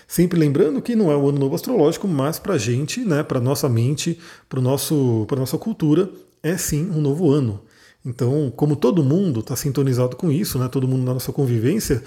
Sempre 0.08 0.40
lembrando 0.40 0.82
que 0.82 0.96
não 0.96 1.12
é 1.12 1.16
o 1.16 1.30
ano 1.30 1.40
novo 1.40 1.56
astrológico, 1.56 2.08
mas 2.08 2.38
para 2.38 2.56
a 2.56 2.58
gente, 2.58 3.02
né, 3.02 3.24
para 3.24 3.40
nossa 3.40 3.68
mente, 3.68 4.20
para 4.48 4.62
para 5.28 5.40
nossa 5.40 5.58
cultura, 5.58 6.10
é 6.44 6.58
sim 6.58 6.90
um 6.92 7.02
novo 7.02 7.32
ano. 7.32 7.62
Então, 8.06 8.52
como 8.56 8.76
todo 8.76 9.04
mundo 9.04 9.40
está 9.42 9.56
sintonizado 9.56 10.16
com 10.16 10.32
isso, 10.32 10.58
né, 10.60 10.68
todo 10.68 10.88
mundo 10.88 11.04
na 11.04 11.14
nossa 11.14 11.32
convivência, 11.32 12.04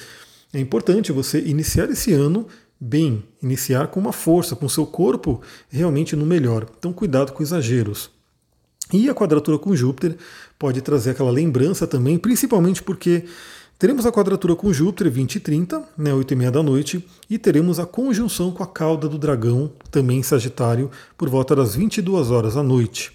é 0.53 0.61
importante 0.61 1.13
você 1.13 1.41
iniciar 1.41 1.89
esse 1.91 2.13
ano 2.13 2.47
bem, 2.81 3.25
iniciar 3.43 3.89
com 3.89 4.01
uma 4.01 4.13
força, 4.13 4.55
com 4.55 4.67
o 4.67 4.71
seu 4.71 4.87
corpo 4.87 5.41
realmente 5.69 6.15
no 6.15 6.27
melhor. 6.27 6.67
Então, 6.79 6.93
cuidado 6.93 7.33
com 7.33 7.43
exageros. 7.43 8.11
E 8.93 9.09
a 9.09 9.15
quadratura 9.15 9.59
com 9.59 9.75
Júpiter 9.75 10.17
pode 10.59 10.83
trazer 10.83 11.11
aquela 11.11 11.31
lembrança 11.31 11.87
também, 11.87 12.19
principalmente 12.19 12.83
porque 12.83 13.25
Teremos 13.79 14.07
a 14.07 14.13
quadratura 14.13 14.55
com 14.55 14.73
Júpiter 14.73 15.11
20 15.11 15.35
e 15.35 15.41
30, 15.41 15.83
né, 15.99 16.15
8 16.15 16.33
e 16.33 16.37
meia 16.37 16.51
da 16.51 16.63
noite, 16.63 17.05
e 17.29 17.39
teremos 17.39 17.81
a 17.81 17.85
conjunção 17.85 18.53
com 18.53 18.63
a 18.63 18.67
cauda 18.67 19.09
do 19.09 19.19
dragão, 19.19 19.73
também 19.91 20.19
em 20.19 20.23
Sagitário, 20.23 20.91
por 21.19 21.29
volta 21.29 21.57
das 21.57 21.75
22 21.75 22.31
horas 22.31 22.55
da 22.55 22.63
noite. 22.63 23.13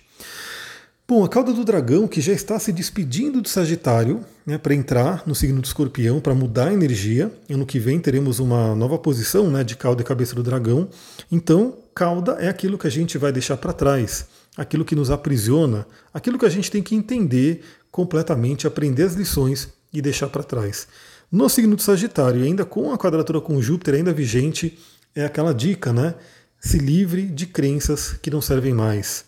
Bom, 1.07 1.23
a 1.23 1.29
cauda 1.29 1.53
do 1.53 1.63
dragão, 1.63 2.07
que 2.07 2.21
já 2.21 2.33
está 2.33 2.59
se 2.59 2.71
despedindo 2.71 3.41
de 3.41 3.49
Sagitário, 3.49 4.23
né, 4.45 4.57
para 4.57 4.75
entrar 4.75 5.23
no 5.25 5.33
signo 5.33 5.61
do 5.61 5.65
escorpião, 5.65 6.19
para 6.19 6.35
mudar 6.35 6.67
a 6.67 6.73
energia. 6.73 7.33
Ano 7.49 7.65
que 7.65 7.79
vem 7.79 7.99
teremos 7.99 8.37
uma 8.39 8.75
nova 8.75 8.95
posição 8.99 9.49
né, 9.49 9.63
de 9.63 9.75
cauda 9.75 10.03
e 10.03 10.05
cabeça 10.05 10.35
do 10.35 10.43
dragão. 10.43 10.87
Então, 11.31 11.73
cauda 11.95 12.33
é 12.33 12.47
aquilo 12.47 12.77
que 12.77 12.85
a 12.85 12.91
gente 12.91 13.17
vai 13.17 13.31
deixar 13.31 13.57
para 13.57 13.73
trás, 13.73 14.27
aquilo 14.55 14.85
que 14.85 14.93
nos 14.93 15.09
aprisiona, 15.09 15.87
aquilo 16.13 16.37
que 16.37 16.45
a 16.45 16.49
gente 16.49 16.69
tem 16.69 16.83
que 16.83 16.93
entender 16.93 17.61
completamente, 17.89 18.67
aprender 18.67 19.03
as 19.03 19.15
lições 19.15 19.78
e 19.91 20.01
deixar 20.01 20.27
para 20.27 20.43
trás. 20.43 20.87
No 21.31 21.47
signo 21.47 21.75
de 21.75 21.83
Sagitário, 21.83 22.43
ainda 22.43 22.65
com 22.65 22.91
a 22.91 22.97
quadratura 22.97 23.39
com 23.39 23.61
Júpiter 23.61 23.95
ainda 23.95 24.11
vigente, 24.11 24.77
é 25.15 25.25
aquela 25.25 25.53
dica, 25.53 25.93
né? 25.93 26.15
Se 26.59 26.77
livre 26.77 27.23
de 27.23 27.45
crenças 27.45 28.13
que 28.13 28.31
não 28.31 28.41
servem 28.41 28.73
mais. 28.73 29.25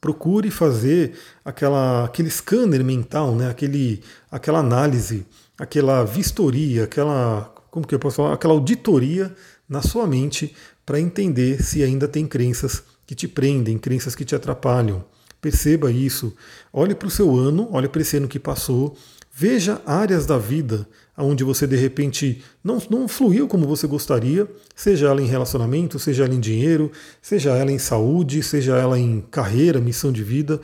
Procure 0.00 0.50
fazer 0.50 1.12
aquela, 1.44 2.04
aquele 2.04 2.28
scanner 2.28 2.84
mental, 2.84 3.34
né? 3.34 3.48
aquele, 3.48 4.02
aquela 4.30 4.58
análise, 4.58 5.24
aquela 5.56 6.04
vistoria, 6.04 6.84
aquela, 6.84 7.54
como 7.70 7.86
que 7.86 7.94
eu 7.94 7.98
posso 7.98 8.16
falar? 8.16 8.34
Aquela 8.34 8.52
auditoria 8.52 9.34
na 9.68 9.80
sua 9.80 10.06
mente 10.06 10.54
para 10.84 11.00
entender 11.00 11.62
se 11.62 11.82
ainda 11.82 12.06
tem 12.06 12.26
crenças 12.26 12.82
que 13.06 13.14
te 13.14 13.26
prendem, 13.26 13.78
crenças 13.78 14.14
que 14.14 14.24
te 14.24 14.34
atrapalham. 14.34 15.04
Perceba 15.40 15.90
isso. 15.90 16.34
Olhe 16.72 16.94
para 16.94 17.08
o 17.08 17.10
seu 17.10 17.36
ano, 17.36 17.68
olhe 17.70 17.88
para 17.88 18.02
esse 18.02 18.16
ano 18.16 18.28
que 18.28 18.38
passou, 18.38 18.96
veja 19.34 19.82
áreas 19.84 20.26
da 20.26 20.38
vida 20.38 20.86
onde 21.16 21.44
você 21.44 21.66
de 21.66 21.76
repente 21.76 22.42
não, 22.62 22.80
não 22.90 23.06
fluiu 23.06 23.46
como 23.46 23.66
você 23.66 23.86
gostaria, 23.86 24.48
seja 24.74 25.08
ela 25.08 25.22
em 25.22 25.26
relacionamento, 25.26 25.98
seja 25.98 26.24
ela 26.24 26.34
em 26.34 26.40
dinheiro, 26.40 26.90
seja 27.22 27.50
ela 27.50 27.70
em 27.70 27.78
saúde, 27.78 28.42
seja 28.42 28.76
ela 28.76 28.98
em 28.98 29.20
carreira, 29.20 29.80
missão 29.80 30.10
de 30.10 30.24
vida. 30.24 30.60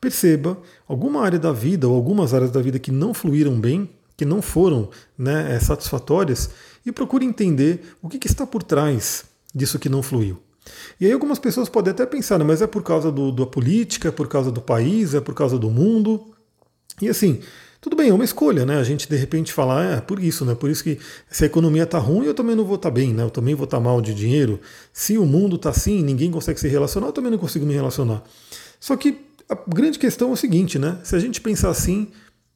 Perceba 0.00 0.58
alguma 0.88 1.22
área 1.22 1.38
da 1.38 1.52
vida 1.52 1.86
ou 1.86 1.94
algumas 1.94 2.32
áreas 2.32 2.50
da 2.50 2.60
vida 2.60 2.78
que 2.78 2.90
não 2.90 3.12
fluíram 3.12 3.60
bem, 3.60 3.90
que 4.16 4.24
não 4.24 4.40
foram 4.40 4.88
né, 5.16 5.58
satisfatórias, 5.60 6.50
e 6.84 6.90
procure 6.90 7.24
entender 7.24 7.94
o 8.00 8.08
que, 8.08 8.18
que 8.18 8.26
está 8.26 8.46
por 8.46 8.62
trás 8.62 9.24
disso 9.54 9.78
que 9.78 9.88
não 9.88 10.02
fluiu. 10.02 10.40
E 11.00 11.06
aí 11.06 11.12
algumas 11.12 11.38
pessoas 11.38 11.68
podem 11.68 11.90
até 11.90 12.06
pensar, 12.06 12.42
mas 12.44 12.62
é 12.62 12.66
por 12.66 12.82
causa 12.82 13.10
do, 13.12 13.30
da 13.30 13.46
política, 13.46 14.08
é 14.08 14.12
por 14.12 14.28
causa 14.28 14.50
do 14.50 14.60
país, 14.60 15.14
é 15.14 15.20
por 15.20 15.34
causa 15.34 15.58
do 15.58 15.70
mundo. 15.70 16.32
E 17.00 17.08
assim, 17.08 17.40
tudo 17.82 17.96
bem, 17.96 18.10
é 18.10 18.14
uma 18.14 18.22
escolha, 18.22 18.64
né? 18.64 18.78
A 18.78 18.84
gente 18.84 19.08
de 19.08 19.16
repente 19.16 19.52
falar, 19.52 19.98
é 19.98 20.00
por 20.00 20.22
isso, 20.22 20.44
né? 20.44 20.54
Por 20.54 20.70
isso 20.70 20.84
que 20.84 21.00
se 21.28 21.42
a 21.42 21.48
economia 21.48 21.82
está 21.82 21.98
ruim, 21.98 22.26
eu 22.26 22.32
também 22.32 22.54
não 22.54 22.64
vou 22.64 22.76
estar 22.76 22.90
tá 22.90 22.94
bem, 22.94 23.12
né? 23.12 23.24
Eu 23.24 23.30
também 23.30 23.56
vou 23.56 23.64
estar 23.64 23.78
tá 23.78 23.82
mal 23.82 24.00
de 24.00 24.14
dinheiro. 24.14 24.60
Se 24.92 25.18
o 25.18 25.26
mundo 25.26 25.56
está 25.56 25.70
assim, 25.70 26.00
ninguém 26.00 26.30
consegue 26.30 26.60
se 26.60 26.68
relacionar, 26.68 27.08
eu 27.08 27.12
também 27.12 27.32
não 27.32 27.38
consigo 27.38 27.66
me 27.66 27.74
relacionar. 27.74 28.22
Só 28.78 28.94
que 28.94 29.26
a 29.48 29.58
grande 29.66 29.98
questão 29.98 30.30
é 30.30 30.32
o 30.32 30.36
seguinte, 30.36 30.78
né? 30.78 31.00
Se 31.02 31.16
a 31.16 31.18
gente 31.18 31.40
pensar 31.40 31.70
assim, 31.70 32.06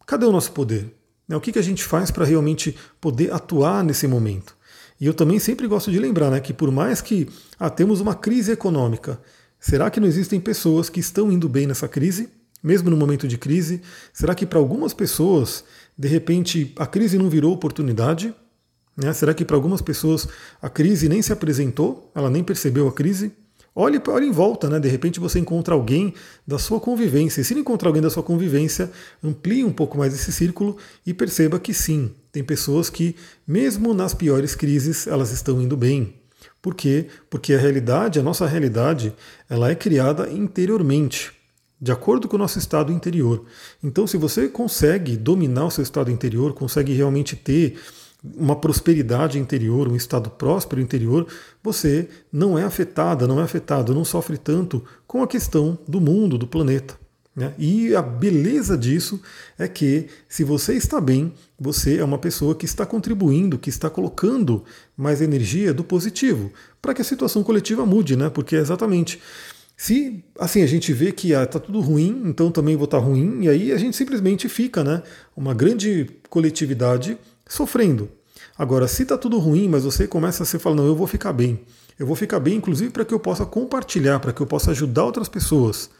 cadê 0.06 0.24
o 0.24 0.30
nosso 0.30 0.52
poder? 0.52 0.94
Né? 1.26 1.36
O 1.36 1.40
que, 1.40 1.50
que 1.50 1.58
a 1.58 1.62
gente 1.62 1.82
faz 1.82 2.12
para 2.12 2.24
realmente 2.24 2.76
poder 3.00 3.32
atuar 3.32 3.82
nesse 3.82 4.06
momento? 4.06 4.56
E 5.00 5.06
eu 5.06 5.12
também 5.12 5.40
sempre 5.40 5.66
gosto 5.66 5.90
de 5.90 5.98
lembrar 5.98 6.30
né, 6.30 6.38
que 6.38 6.52
por 6.52 6.70
mais 6.70 7.00
que 7.00 7.28
ah, 7.58 7.68
temos 7.68 8.00
uma 8.00 8.14
crise 8.14 8.52
econômica, 8.52 9.20
será 9.58 9.90
que 9.90 9.98
não 9.98 10.06
existem 10.06 10.38
pessoas 10.38 10.88
que 10.88 11.00
estão 11.00 11.32
indo 11.32 11.48
bem 11.48 11.66
nessa 11.66 11.88
crise? 11.88 12.30
Mesmo 12.66 12.90
no 12.90 12.96
momento 12.96 13.28
de 13.28 13.38
crise? 13.38 13.80
Será 14.12 14.34
que 14.34 14.44
para 14.44 14.58
algumas 14.58 14.92
pessoas, 14.92 15.62
de 15.96 16.08
repente, 16.08 16.72
a 16.76 16.84
crise 16.84 17.16
não 17.16 17.30
virou 17.30 17.52
oportunidade? 17.52 18.34
Né? 18.96 19.12
Será 19.12 19.32
que 19.32 19.44
para 19.44 19.54
algumas 19.54 19.80
pessoas 19.80 20.26
a 20.60 20.68
crise 20.68 21.08
nem 21.08 21.22
se 21.22 21.32
apresentou? 21.32 22.10
Ela 22.12 22.28
nem 22.28 22.42
percebeu 22.42 22.88
a 22.88 22.92
crise? 22.92 23.30
Olhe, 23.72 24.02
olhe 24.08 24.26
em 24.26 24.32
volta, 24.32 24.68
né? 24.68 24.80
De 24.80 24.88
repente 24.88 25.20
você 25.20 25.38
encontra 25.38 25.74
alguém 25.74 26.12
da 26.44 26.58
sua 26.58 26.80
convivência. 26.80 27.40
E 27.40 27.44
se 27.44 27.54
não 27.54 27.60
encontrar 27.60 27.90
alguém 27.90 28.02
da 28.02 28.10
sua 28.10 28.22
convivência, 28.22 28.90
amplie 29.22 29.62
um 29.62 29.72
pouco 29.72 29.96
mais 29.96 30.12
esse 30.12 30.32
círculo 30.32 30.76
e 31.06 31.14
perceba 31.14 31.60
que 31.60 31.72
sim, 31.72 32.10
tem 32.32 32.42
pessoas 32.42 32.90
que, 32.90 33.14
mesmo 33.46 33.94
nas 33.94 34.12
piores 34.12 34.56
crises, 34.56 35.06
elas 35.06 35.30
estão 35.30 35.62
indo 35.62 35.76
bem. 35.76 36.14
Por 36.60 36.74
quê? 36.74 37.06
Porque 37.30 37.54
a 37.54 37.58
realidade, 37.58 38.18
a 38.18 38.22
nossa 38.24 38.44
realidade, 38.44 39.14
ela 39.48 39.70
é 39.70 39.74
criada 39.74 40.28
interiormente 40.28 41.35
de 41.80 41.92
acordo 41.92 42.26
com 42.26 42.36
o 42.36 42.38
nosso 42.38 42.58
estado 42.58 42.92
interior. 42.92 43.44
Então, 43.82 44.06
se 44.06 44.16
você 44.16 44.48
consegue 44.48 45.16
dominar 45.16 45.66
o 45.66 45.70
seu 45.70 45.82
estado 45.82 46.10
interior, 46.10 46.54
consegue 46.54 46.92
realmente 46.92 47.36
ter 47.36 47.78
uma 48.24 48.56
prosperidade 48.56 49.38
interior, 49.38 49.86
um 49.88 49.96
estado 49.96 50.30
próspero 50.30 50.80
interior, 50.80 51.26
você 51.62 52.08
não 52.32 52.58
é 52.58 52.64
afetada, 52.64 53.26
não 53.26 53.40
é 53.40 53.42
afetado, 53.42 53.94
não 53.94 54.04
sofre 54.04 54.38
tanto 54.38 54.82
com 55.06 55.22
a 55.22 55.28
questão 55.28 55.78
do 55.86 56.00
mundo, 56.00 56.38
do 56.38 56.46
planeta. 56.46 56.98
Né? 57.36 57.52
E 57.58 57.94
a 57.94 58.00
beleza 58.00 58.78
disso 58.78 59.20
é 59.58 59.68
que, 59.68 60.06
se 60.26 60.42
você 60.42 60.72
está 60.72 60.98
bem, 60.98 61.34
você 61.60 61.98
é 61.98 62.04
uma 62.04 62.16
pessoa 62.16 62.54
que 62.54 62.64
está 62.64 62.86
contribuindo, 62.86 63.58
que 63.58 63.68
está 63.68 63.90
colocando 63.90 64.64
mais 64.96 65.20
energia 65.20 65.74
do 65.74 65.84
positivo, 65.84 66.50
para 66.80 66.94
que 66.94 67.02
a 67.02 67.04
situação 67.04 67.44
coletiva 67.44 67.84
mude, 67.84 68.16
né? 68.16 68.30
porque 68.30 68.56
é 68.56 68.58
exatamente 68.58 69.20
se 69.76 70.24
assim 70.38 70.62
a 70.62 70.66
gente 70.66 70.92
vê 70.92 71.12
que 71.12 71.32
está 71.32 71.58
ah, 71.58 71.60
tudo 71.60 71.80
ruim, 71.80 72.22
então 72.24 72.50
também 72.50 72.76
vou 72.76 72.86
estar 72.86 72.98
tá 72.98 73.04
ruim, 73.04 73.44
e 73.44 73.48
aí 73.48 73.72
a 73.72 73.76
gente 73.76 73.96
simplesmente 73.96 74.48
fica, 74.48 74.82
né? 74.82 75.02
Uma 75.36 75.52
grande 75.52 76.08
coletividade 76.30 77.18
sofrendo. 77.46 78.08
Agora, 78.58 78.88
se 78.88 79.02
está 79.02 79.18
tudo 79.18 79.38
ruim, 79.38 79.68
mas 79.68 79.84
você 79.84 80.06
começa 80.06 80.42
a 80.42 80.46
se 80.46 80.58
falar, 80.58 80.76
não, 80.76 80.86
eu 80.86 80.96
vou 80.96 81.06
ficar 81.06 81.32
bem. 81.32 81.60
Eu 81.98 82.06
vou 82.06 82.16
ficar 82.16 82.40
bem, 82.40 82.56
inclusive, 82.56 82.90
para 82.90 83.04
que 83.04 83.12
eu 83.12 83.20
possa 83.20 83.44
compartilhar, 83.44 84.18
para 84.18 84.32
que 84.32 84.40
eu 84.40 84.46
possa 84.46 84.70
ajudar 84.70 85.04
outras 85.04 85.28
pessoas. 85.28 85.90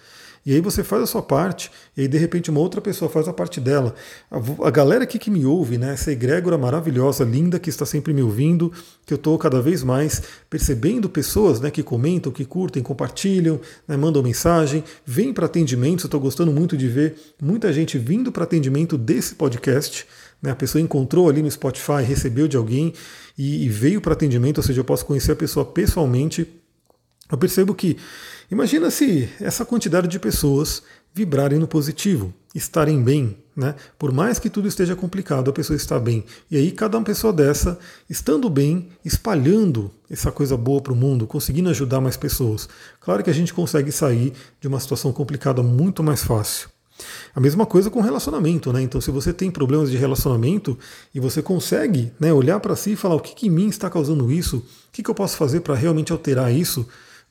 E 0.47 0.55
aí 0.55 0.61
você 0.61 0.85
faz 0.85 1.03
a 1.03 1.07
sua 1.07 1.23
parte, 1.23 1.73
e 1.97 2.03
aí 2.03 2.09
de 2.09 2.17
repente 2.17 2.53
uma 2.53 2.61
outra 2.61 2.81
pessoa 2.81 3.11
faz 3.11 3.27
a 3.27 3.33
parte 3.33 3.61
dela. 3.61 3.97
A, 4.31 4.69
a 4.69 4.71
galera 4.71 5.03
aqui 5.03 5.19
que 5.19 5.29
me 5.29 5.45
ouve, 5.45 5.77
né, 5.77 5.95
essa 5.95 6.13
egrégora 6.13 6.57
maravilhosa, 6.57 7.25
linda, 7.25 7.59
que 7.59 7.69
está 7.69 7.85
sempre 7.85 8.15
me 8.15 8.23
ouvindo, 8.23 8.73
que 9.05 9.13
eu 9.13 9.17
estou 9.17 9.37
cada 9.39 9.61
vez 9.61 9.83
mais 9.83 10.23
percebendo 10.49 11.09
pessoas 11.09 11.61
né, 11.61 11.69
que 11.69 11.83
comentam, 11.83 12.31
que 12.31 12.45
curtem, 12.45 12.81
compartilham, 12.81 13.61
né, 13.89 13.97
mandam 13.97 14.23
mensagem, 14.23 14.85
vêm 15.05 15.33
para 15.33 15.47
atendimento. 15.47 16.05
Eu 16.05 16.07
estou 16.07 16.21
gostando 16.21 16.53
muito 16.53 16.77
de 16.77 16.87
ver 16.87 17.17
muita 17.43 17.73
gente 17.73 17.99
vindo 17.99 18.31
para 18.31 18.45
atendimento 18.45 18.97
desse 18.97 19.35
podcast. 19.35 20.07
Né, 20.41 20.53
a 20.53 20.57
pessoa 20.57 20.81
encontrou 20.81 21.29
ali 21.29 21.43
no 21.43 21.51
Spotify, 21.51 22.03
recebeu 22.07 22.47
de 22.47 22.57
alguém 22.57 22.95
e, 23.37 23.65
e 23.65 23.69
veio 23.69 24.01
para 24.01 24.13
atendimento, 24.13 24.59
ou 24.59 24.63
seja, 24.63 24.79
eu 24.79 24.85
posso 24.85 25.05
conhecer 25.05 25.33
a 25.33 25.37
pessoa 25.37 25.67
pessoalmente. 25.67 26.47
Eu 27.31 27.39
percebo 27.39 27.75
que 27.75 27.97
Imagina 28.51 28.91
se 28.93 29.29
essa 29.41 29.65
quantidade 29.65 30.07
de 30.07 30.21
pessoas 30.21 30.83
vibrarem 31.13 31.59
no 31.59 31.67
positivo, 31.67 32.33
estarem 32.55 33.03
bem, 33.03 33.37
né? 33.57 33.75
Por 33.99 34.13
mais 34.13 34.39
que 34.39 34.49
tudo 34.49 34.69
esteja 34.69 34.95
complicado, 34.95 35.51
a 35.51 35.53
pessoa 35.53 35.77
está 35.77 35.99
bem. 35.99 36.25
E 36.49 36.57
aí 36.57 36.71
cada 36.71 36.97
uma 36.97 37.05
pessoa 37.05 37.33
dessa, 37.33 37.77
estando 38.09 38.49
bem, 38.49 38.89
espalhando 39.05 39.91
essa 40.09 40.31
coisa 40.31 40.57
boa 40.57 40.81
para 40.81 40.93
o 40.93 40.97
mundo, 40.97 41.27
conseguindo 41.27 41.71
ajudar 41.71 42.01
mais 42.01 42.17
pessoas. 42.17 42.69
Claro 43.01 43.25
que 43.25 43.31
a 43.31 43.33
gente 43.33 43.53
consegue 43.53 43.91
sair 43.91 44.33
de 44.61 44.69
uma 44.69 44.79
situação 44.79 45.13
complicada 45.13 45.63
muito 45.63 46.03
mais 46.03 46.23
fácil. 46.23 46.69
A 47.35 47.41
mesma 47.41 47.67
coisa 47.67 47.91
com 47.91 48.01
relacionamento, 48.01 48.73
né? 48.73 48.81
Então, 48.81 49.01
se 49.01 49.11
você 49.11 49.33
tem 49.33 49.51
problemas 49.51 49.91
de 49.91 49.97
relacionamento 49.97 50.79
e 51.13 51.19
você 51.19 51.43
consegue 51.43 52.13
né, 52.21 52.33
olhar 52.33 52.61
para 52.61 52.77
si 52.77 52.93
e 52.93 52.97
falar 52.97 53.17
o 53.17 53.21
que, 53.21 53.35
que 53.35 53.49
em 53.49 53.51
mim 53.51 53.69
está 53.69 53.91
causando 53.91 54.31
isso, 54.31 54.59
o 54.59 54.63
que, 54.93 55.03
que 55.03 55.11
eu 55.11 55.15
posso 55.15 55.37
fazer 55.37 55.61
para 55.61 55.75
realmente 55.75 56.13
alterar 56.13 56.55
isso, 56.55 56.87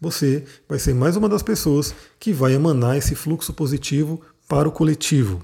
você 0.06 0.44
vai 0.70 0.78
ser 0.78 0.94
mais 0.94 1.16
uma 1.16 1.28
das 1.28 1.42
pessoas 1.42 1.96
que 2.20 2.32
vai 2.32 2.54
emanar 2.54 2.96
esse 2.96 3.16
fluxo 3.16 3.52
positivo 3.52 4.22
para 4.48 4.70
o 4.70 4.72
coletivo. 4.72 5.42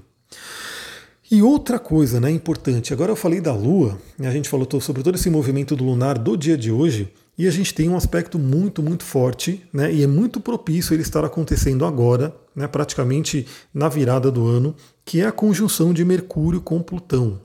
E 1.28 1.42
outra 1.42 1.80
coisa 1.80 2.20
né, 2.20 2.30
importante, 2.30 2.92
agora 2.92 3.10
eu 3.10 3.16
falei 3.16 3.40
da 3.40 3.52
Lua, 3.52 3.98
a 4.20 4.30
gente 4.30 4.48
falou 4.48 4.68
sobre 4.80 5.02
todo 5.02 5.16
esse 5.16 5.28
movimento 5.28 5.74
do 5.74 5.82
lunar 5.82 6.16
do 6.16 6.36
dia 6.36 6.56
de 6.56 6.70
hoje, 6.70 7.12
e 7.36 7.48
a 7.48 7.50
gente 7.50 7.74
tem 7.74 7.88
um 7.88 7.96
aspecto 7.96 8.38
muito, 8.38 8.82
muito 8.82 9.02
forte, 9.02 9.64
né, 9.72 9.92
e 9.92 10.04
é 10.04 10.06
muito 10.06 10.38
propício 10.38 10.94
ele 10.94 11.02
estar 11.02 11.24
acontecendo 11.24 11.84
agora, 11.84 12.32
né, 12.54 12.68
praticamente 12.68 13.46
na 13.74 13.88
virada 13.88 14.30
do 14.30 14.46
ano, 14.46 14.76
que 15.04 15.22
é 15.22 15.26
a 15.26 15.32
conjunção 15.32 15.92
de 15.92 16.04
Mercúrio 16.04 16.60
com 16.60 16.80
Plutão. 16.80 17.40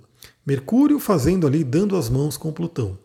Mercúrio 0.46 1.00
fazendo 1.00 1.48
ali, 1.48 1.64
dando 1.64 1.96
as 1.98 2.10
mãos 2.10 2.38
com 2.38 2.52
Plutão. 2.52 2.96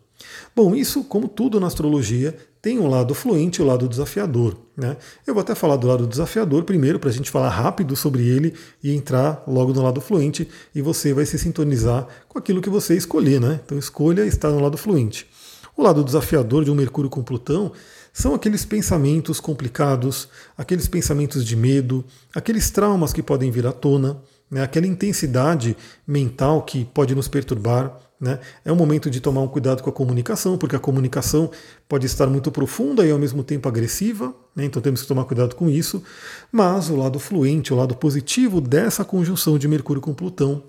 Bom, 0.55 0.75
isso, 0.75 1.03
como 1.03 1.27
tudo 1.27 1.59
na 1.59 1.67
astrologia, 1.67 2.37
tem 2.63 2.79
um 2.79 2.87
lado 2.87 3.13
fluente 3.13 3.59
e 3.59 3.61
o 3.61 3.65
um 3.65 3.67
lado 3.67 3.89
desafiador. 3.89 4.55
Né? 4.77 4.95
Eu 5.27 5.33
vou 5.33 5.41
até 5.41 5.53
falar 5.53 5.75
do 5.75 5.85
lado 5.85 6.07
desafiador 6.07 6.63
primeiro, 6.63 6.97
para 6.97 7.09
a 7.09 7.13
gente 7.13 7.29
falar 7.29 7.49
rápido 7.49 7.93
sobre 7.93 8.25
ele 8.25 8.53
e 8.81 8.95
entrar 8.95 9.43
logo 9.45 9.73
no 9.73 9.83
lado 9.83 9.99
fluente, 9.99 10.47
e 10.73 10.81
você 10.81 11.13
vai 11.13 11.25
se 11.25 11.37
sintonizar 11.37 12.07
com 12.29 12.39
aquilo 12.39 12.61
que 12.61 12.69
você 12.69 12.95
escolher. 12.95 13.41
Né? 13.41 13.59
Então, 13.65 13.77
escolha 13.77 14.25
estar 14.25 14.49
no 14.49 14.61
lado 14.61 14.77
fluente. 14.77 15.27
O 15.75 15.83
lado 15.83 16.05
desafiador 16.05 16.63
de 16.63 16.71
um 16.71 16.75
Mercúrio 16.75 17.09
com 17.09 17.21
Plutão 17.21 17.73
são 18.13 18.33
aqueles 18.33 18.63
pensamentos 18.63 19.41
complicados, 19.41 20.29
aqueles 20.57 20.87
pensamentos 20.87 21.43
de 21.43 21.57
medo, 21.57 22.05
aqueles 22.33 22.69
traumas 22.69 23.11
que 23.11 23.21
podem 23.21 23.51
vir 23.51 23.67
à 23.67 23.73
tona, 23.73 24.21
né? 24.49 24.63
aquela 24.63 24.87
intensidade 24.87 25.75
mental 26.07 26.61
que 26.61 26.85
pode 26.85 27.13
nos 27.13 27.27
perturbar. 27.27 27.99
Né? 28.23 28.39
É 28.63 28.71
um 28.71 28.75
momento 28.77 29.09
de 29.09 29.19
tomar 29.19 29.41
um 29.41 29.49
cuidado 29.49 29.83
com 29.83 29.89
a 29.89 29.93
comunicação, 29.93 30.57
porque 30.57 30.77
a 30.77 30.79
comunicação 30.79 31.51
pode 31.89 32.05
estar 32.05 32.25
muito 32.27 32.49
profunda 32.49 33.05
e 33.05 33.11
ao 33.11 33.19
mesmo 33.19 33.43
tempo 33.43 33.67
agressiva, 33.67 34.33
né? 34.55 34.63
então 34.63 34.81
temos 34.81 35.01
que 35.01 35.07
tomar 35.09 35.25
cuidado 35.25 35.55
com 35.55 35.69
isso. 35.69 36.01
Mas 36.49 36.89
o 36.89 36.95
lado 36.95 37.19
fluente, 37.19 37.73
o 37.73 37.75
lado 37.75 37.93
positivo 37.95 38.61
dessa 38.61 39.03
conjunção 39.03 39.57
de 39.57 39.67
Mercúrio 39.67 40.01
com 40.01 40.13
Plutão 40.13 40.63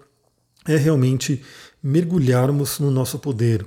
é 0.66 0.76
realmente 0.76 1.44
mergulharmos 1.80 2.80
no 2.80 2.90
nosso 2.90 3.20
poder. 3.20 3.64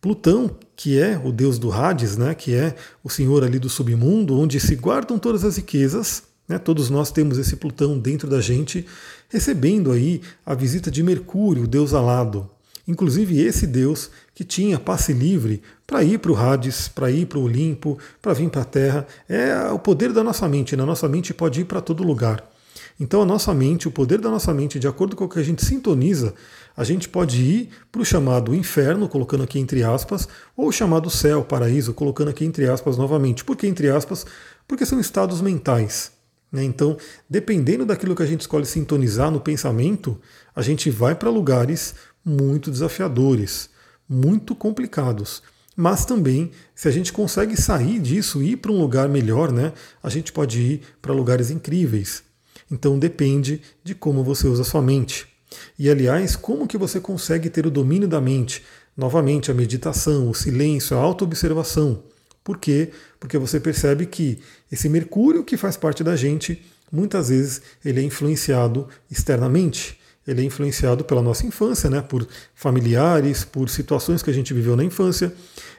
Plutão, 0.00 0.56
que 0.74 0.98
é 0.98 1.20
o 1.22 1.30
deus 1.30 1.58
do 1.58 1.70
Hades, 1.70 2.16
né, 2.16 2.34
que 2.34 2.54
é 2.54 2.74
o 3.04 3.10
senhor 3.10 3.44
ali 3.44 3.58
do 3.58 3.68
submundo, 3.68 4.40
onde 4.40 4.58
se 4.58 4.74
guardam 4.74 5.18
todas 5.18 5.44
as 5.44 5.56
riquezas, 5.56 6.22
né, 6.48 6.58
todos 6.58 6.88
nós 6.88 7.12
temos 7.12 7.36
esse 7.36 7.56
Plutão 7.56 7.98
dentro 7.98 8.26
da 8.26 8.40
gente, 8.40 8.86
recebendo 9.28 9.92
aí 9.92 10.22
a 10.46 10.54
visita 10.54 10.90
de 10.90 11.02
Mercúrio, 11.02 11.64
o 11.64 11.68
deus 11.68 11.92
alado. 11.92 12.48
Inclusive 12.86 13.40
esse 13.40 13.66
deus 13.66 14.10
que 14.34 14.44
tinha 14.44 14.78
passe 14.78 15.12
livre 15.12 15.62
para 15.86 16.02
ir 16.02 16.18
para 16.18 16.32
o 16.32 16.36
Hades, 16.36 16.88
para 16.88 17.10
ir 17.10 17.26
para 17.26 17.38
o 17.38 17.44
Olimpo, 17.44 17.98
para 18.20 18.32
vir 18.32 18.50
para 18.50 18.62
a 18.62 18.64
Terra. 18.64 19.06
É 19.28 19.70
o 19.70 19.78
poder 19.78 20.12
da 20.12 20.24
nossa 20.24 20.48
mente, 20.48 20.76
né? 20.76 20.84
nossa 20.84 21.08
mente 21.08 21.32
pode 21.32 21.60
ir 21.60 21.64
para 21.64 21.80
todo 21.80 22.02
lugar. 22.02 22.42
Então 22.98 23.22
a 23.22 23.24
nossa 23.24 23.54
mente, 23.54 23.88
o 23.88 23.90
poder 23.90 24.20
da 24.20 24.30
nossa 24.30 24.52
mente, 24.52 24.78
de 24.78 24.86
acordo 24.86 25.16
com 25.16 25.24
o 25.24 25.28
que 25.28 25.38
a 25.38 25.42
gente 25.42 25.64
sintoniza, 25.64 26.34
a 26.76 26.84
gente 26.84 27.08
pode 27.08 27.42
ir 27.42 27.68
para 27.90 28.02
o 28.02 28.04
chamado 28.04 28.54
inferno, 28.54 29.08
colocando 29.08 29.44
aqui 29.44 29.58
entre 29.58 29.82
aspas, 29.82 30.28
ou 30.56 30.68
o 30.68 30.72
chamado 30.72 31.08
céu, 31.10 31.42
paraíso, 31.44 31.94
colocando 31.94 32.28
aqui 32.28 32.44
entre 32.44 32.68
aspas 32.68 32.96
novamente. 32.96 33.44
Por 33.44 33.56
que 33.56 33.66
entre 33.66 33.90
aspas? 33.90 34.26
Porque 34.66 34.86
são 34.86 35.00
estados 35.00 35.40
mentais. 35.40 36.12
Né? 36.50 36.62
Então, 36.64 36.96
dependendo 37.28 37.86
daquilo 37.86 38.14
que 38.14 38.22
a 38.22 38.26
gente 38.26 38.42
escolhe 38.42 38.66
sintonizar 38.66 39.30
no 39.30 39.40
pensamento, 39.40 40.20
a 40.54 40.60
gente 40.60 40.90
vai 40.90 41.14
para 41.14 41.30
lugares 41.30 41.94
muito 42.24 42.70
desafiadores, 42.70 43.68
muito 44.08 44.54
complicados. 44.54 45.42
Mas 45.74 46.04
também, 46.04 46.50
se 46.74 46.86
a 46.86 46.90
gente 46.90 47.12
consegue 47.12 47.60
sair 47.60 47.98
disso 47.98 48.42
e 48.42 48.52
ir 48.52 48.56
para 48.58 48.70
um 48.70 48.80
lugar 48.80 49.08
melhor, 49.08 49.50
né, 49.50 49.72
a 50.02 50.10
gente 50.10 50.32
pode 50.32 50.60
ir 50.60 50.82
para 51.00 51.14
lugares 51.14 51.50
incríveis. 51.50 52.22
Então 52.70 52.98
depende 52.98 53.62
de 53.82 53.94
como 53.94 54.22
você 54.22 54.46
usa 54.46 54.64
sua 54.64 54.82
mente. 54.82 55.26
E 55.78 55.90
aliás, 55.90 56.36
como 56.36 56.66
que 56.66 56.78
você 56.78 57.00
consegue 57.00 57.50
ter 57.50 57.66
o 57.66 57.70
domínio 57.70 58.08
da 58.08 58.20
mente? 58.20 58.62
Novamente, 58.96 59.50
a 59.50 59.54
meditação, 59.54 60.28
o 60.28 60.34
silêncio, 60.34 60.96
a 60.96 61.00
autoobservação. 61.00 62.02
Por 62.44 62.58
quê? 62.58 62.90
Porque 63.18 63.38
você 63.38 63.60
percebe 63.60 64.06
que 64.06 64.40
esse 64.70 64.88
Mercúrio 64.88 65.44
que 65.44 65.56
faz 65.56 65.76
parte 65.76 66.02
da 66.02 66.16
gente, 66.16 66.62
muitas 66.90 67.28
vezes 67.28 67.62
ele 67.84 68.00
é 68.00 68.02
influenciado 68.02 68.88
externamente 69.10 69.98
ele 70.26 70.42
é 70.42 70.44
influenciado 70.44 71.04
pela 71.04 71.20
nossa 71.20 71.46
infância, 71.46 71.90
né, 71.90 72.00
por 72.00 72.26
familiares, 72.54 73.44
por 73.44 73.68
situações 73.68 74.22
que 74.22 74.30
a 74.30 74.32
gente 74.32 74.54
viveu 74.54 74.76
na 74.76 74.84
infância. 74.84 75.34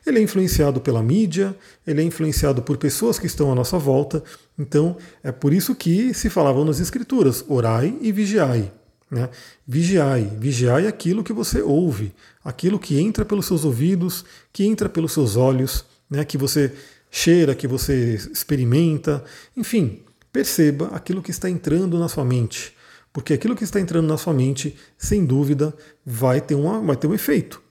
Ele 0.06 0.20
é 0.20 0.22
influenciado 0.22 0.82
pela 0.82 1.02
mídia, 1.02 1.56
ele 1.88 2.02
é 2.02 2.04
influenciado 2.04 2.62
por 2.62 2.78
pessoas 2.78 3.18
que 3.18 3.26
estão 3.26 3.52
à 3.52 3.56
nossa 3.56 3.78
volta. 3.78 4.22
Então, 4.60 4.98
é 5.24 5.32
por 5.32 5.54
isso 5.54 5.74
que 5.74 6.14
se 6.14 6.30
falavam 6.30 6.66
nas 6.66 6.80
escrituras: 6.80 7.44
orai 7.48 7.98
e 8.02 8.12
vigiai. 8.12 8.72
Né? 9.10 9.30
Vigiai, 9.66 10.30
vigiai 10.40 10.88
aquilo 10.88 11.24
que 11.24 11.32
você 11.32 11.62
ouve, 11.62 12.14
aquilo 12.44 12.80
que 12.80 13.00
entra 13.00 13.24
pelos 13.24 13.46
seus 13.46 13.64
ouvidos, 13.64 14.26
que 14.52 14.66
entra 14.66 14.90
pelos 14.90 15.14
seus 15.14 15.36
olhos, 15.38 15.86
né? 16.10 16.26
que 16.26 16.38
você 16.38 16.74
cheira, 17.10 17.56
que 17.56 17.68
você 17.68 18.16
experimenta. 18.16 19.24
Enfim, 19.56 20.02
perceba 20.34 20.88
aquilo 20.88 21.22
que 21.22 21.32
está 21.32 21.50
entrando 21.50 21.98
na 21.98 22.10
sua 22.10 22.26
mente. 22.26 22.74
Porque 23.14 23.34
aquilo 23.34 23.56
que 23.56 23.64
está 23.64 23.80
entrando 23.80 24.08
na 24.08 24.18
sua 24.18 24.34
mente, 24.34 24.76
sem 24.98 25.24
dúvida, 25.24 25.72
vai 26.04 26.42
ter, 26.42 26.56
uma, 26.56 26.82
vai 26.82 26.98
ter 26.98 27.06
um 27.06 27.14
efeito. 27.14 27.62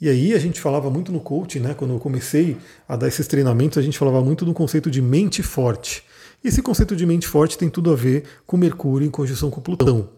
E 0.00 0.08
aí 0.08 0.34
a 0.34 0.38
gente 0.38 0.60
falava 0.60 0.90
muito 0.90 1.12
no 1.12 1.20
coaching, 1.20 1.60
né? 1.60 1.74
Quando 1.74 1.94
eu 1.94 2.00
comecei 2.00 2.56
a 2.88 2.96
dar 2.96 3.06
esses 3.06 3.28
treinamentos, 3.28 3.78
a 3.78 3.82
gente 3.82 3.96
falava 3.96 4.20
muito 4.20 4.44
do 4.44 4.52
conceito 4.52 4.90
de 4.90 5.00
mente 5.00 5.42
forte. 5.42 6.02
E 6.42 6.48
esse 6.48 6.60
conceito 6.60 6.96
de 6.96 7.06
mente 7.06 7.28
forte 7.28 7.56
tem 7.56 7.68
tudo 7.68 7.92
a 7.92 7.94
ver 7.94 8.24
com 8.46 8.56
Mercúrio 8.56 9.06
em 9.06 9.10
conjunção 9.10 9.50
com 9.50 9.60
Plutão. 9.60 10.08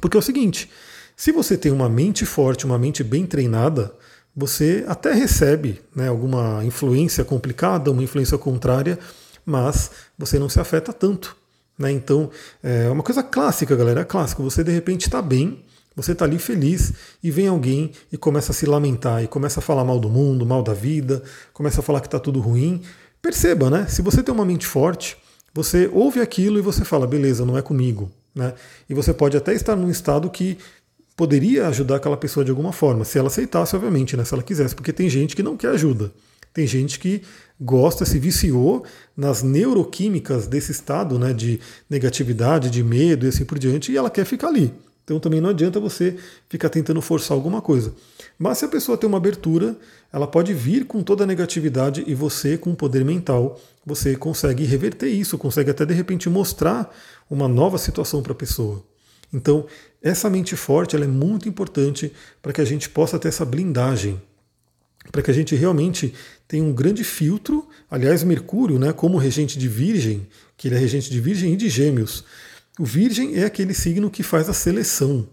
Porque 0.00 0.16
é 0.16 0.20
o 0.20 0.22
seguinte: 0.22 0.70
se 1.16 1.32
você 1.32 1.56
tem 1.56 1.72
uma 1.72 1.88
mente 1.88 2.26
forte, 2.26 2.66
uma 2.66 2.78
mente 2.78 3.02
bem 3.02 3.26
treinada, 3.26 3.92
você 4.36 4.84
até 4.86 5.12
recebe 5.12 5.80
né, 5.96 6.08
alguma 6.08 6.62
influência 6.64 7.24
complicada, 7.24 7.90
uma 7.90 8.02
influência 8.02 8.36
contrária, 8.36 8.98
mas 9.44 9.90
você 10.18 10.38
não 10.38 10.50
se 10.50 10.60
afeta 10.60 10.92
tanto. 10.92 11.34
Né? 11.78 11.92
Então, 11.92 12.30
é 12.62 12.88
uma 12.88 13.02
coisa 13.02 13.22
clássica, 13.22 13.76
galera, 13.76 14.00
é 14.00 14.04
clássico. 14.04 14.42
Você 14.42 14.64
de 14.64 14.72
repente 14.72 15.02
está 15.02 15.22
bem, 15.22 15.64
você 15.94 16.12
está 16.12 16.24
ali 16.24 16.38
feliz 16.38 16.92
e 17.22 17.30
vem 17.30 17.48
alguém 17.48 17.92
e 18.12 18.16
começa 18.16 18.52
a 18.52 18.54
se 18.54 18.66
lamentar 18.66 19.22
e 19.22 19.28
começa 19.28 19.60
a 19.60 19.62
falar 19.62 19.84
mal 19.84 19.98
do 19.98 20.08
mundo, 20.08 20.44
mal 20.44 20.62
da 20.62 20.74
vida, 20.74 21.22
começa 21.52 21.80
a 21.80 21.82
falar 21.82 22.00
que 22.00 22.06
está 22.06 22.18
tudo 22.18 22.40
ruim. 22.40 22.82
Perceba, 23.20 23.68
né? 23.68 23.86
Se 23.88 24.02
você 24.02 24.22
tem 24.22 24.34
uma 24.34 24.44
mente 24.44 24.66
forte, 24.66 25.16
você 25.52 25.90
ouve 25.92 26.20
aquilo 26.20 26.58
e 26.58 26.62
você 26.62 26.84
fala, 26.84 27.06
beleza, 27.06 27.44
não 27.44 27.58
é 27.58 27.62
comigo. 27.62 28.10
Né? 28.34 28.54
E 28.88 28.94
você 28.94 29.12
pode 29.12 29.36
até 29.36 29.52
estar 29.54 29.74
num 29.74 29.90
estado 29.90 30.30
que 30.30 30.56
poderia 31.16 31.66
ajudar 31.66 31.96
aquela 31.96 32.16
pessoa 32.16 32.44
de 32.44 32.50
alguma 32.50 32.72
forma, 32.72 33.04
se 33.04 33.18
ela 33.18 33.26
aceitasse, 33.26 33.74
obviamente, 33.74 34.16
né? 34.16 34.24
se 34.24 34.32
ela 34.32 34.42
quisesse, 34.42 34.74
porque 34.76 34.92
tem 34.92 35.10
gente 35.10 35.34
que 35.34 35.42
não 35.42 35.56
quer 35.56 35.70
ajuda. 35.70 36.12
Tem 36.54 36.64
gente 36.66 36.98
que 37.00 37.22
gosta, 37.60 38.04
se 38.04 38.18
viciou 38.18 38.84
nas 39.16 39.42
neuroquímicas 39.42 40.46
desse 40.46 40.72
estado 40.72 41.18
né, 41.18 41.32
de 41.32 41.60
negatividade, 41.88 42.70
de 42.70 42.82
medo 42.82 43.26
e 43.26 43.28
assim 43.28 43.44
por 43.44 43.58
diante, 43.58 43.92
e 43.92 43.96
ela 43.96 44.10
quer 44.10 44.24
ficar 44.24 44.48
ali. 44.48 44.72
Então 45.08 45.18
também 45.18 45.40
não 45.40 45.48
adianta 45.48 45.80
você 45.80 46.16
ficar 46.50 46.68
tentando 46.68 47.00
forçar 47.00 47.34
alguma 47.34 47.62
coisa. 47.62 47.94
Mas 48.38 48.58
se 48.58 48.66
a 48.66 48.68
pessoa 48.68 48.98
tem 48.98 49.08
uma 49.08 49.16
abertura, 49.16 49.74
ela 50.12 50.26
pode 50.26 50.52
vir 50.52 50.84
com 50.84 51.02
toda 51.02 51.24
a 51.24 51.26
negatividade 51.26 52.04
e 52.06 52.14
você, 52.14 52.58
com 52.58 52.72
o 52.72 52.76
poder 52.76 53.06
mental, 53.06 53.58
você 53.86 54.14
consegue 54.14 54.64
reverter 54.64 55.08
isso, 55.08 55.38
consegue 55.38 55.70
até 55.70 55.86
de 55.86 55.94
repente 55.94 56.28
mostrar 56.28 56.94
uma 57.30 57.48
nova 57.48 57.78
situação 57.78 58.22
para 58.22 58.32
a 58.32 58.36
pessoa. 58.36 58.84
Então, 59.32 59.66
essa 60.02 60.28
mente 60.28 60.54
forte 60.54 60.94
ela 60.94 61.06
é 61.06 61.08
muito 61.08 61.48
importante 61.48 62.12
para 62.42 62.52
que 62.52 62.60
a 62.60 62.64
gente 62.64 62.90
possa 62.90 63.18
ter 63.18 63.28
essa 63.28 63.46
blindagem 63.46 64.20
para 65.10 65.22
que 65.22 65.30
a 65.30 65.34
gente 65.34 65.54
realmente 65.54 66.14
tenha 66.46 66.62
um 66.64 66.72
grande 66.72 67.04
filtro. 67.04 67.68
Aliás, 67.90 68.22
Mercúrio, 68.22 68.78
né, 68.78 68.92
como 68.92 69.18
regente 69.18 69.58
de 69.58 69.68
Virgem, 69.68 70.26
que 70.56 70.68
ele 70.68 70.74
é 70.74 70.78
regente 70.78 71.10
de 71.10 71.20
Virgem 71.20 71.52
e 71.52 71.56
de 71.56 71.68
Gêmeos. 71.68 72.24
O 72.78 72.84
Virgem 72.84 73.36
é 73.36 73.44
aquele 73.44 73.74
signo 73.74 74.10
que 74.10 74.22
faz 74.22 74.48
a 74.48 74.52
seleção. 74.52 75.28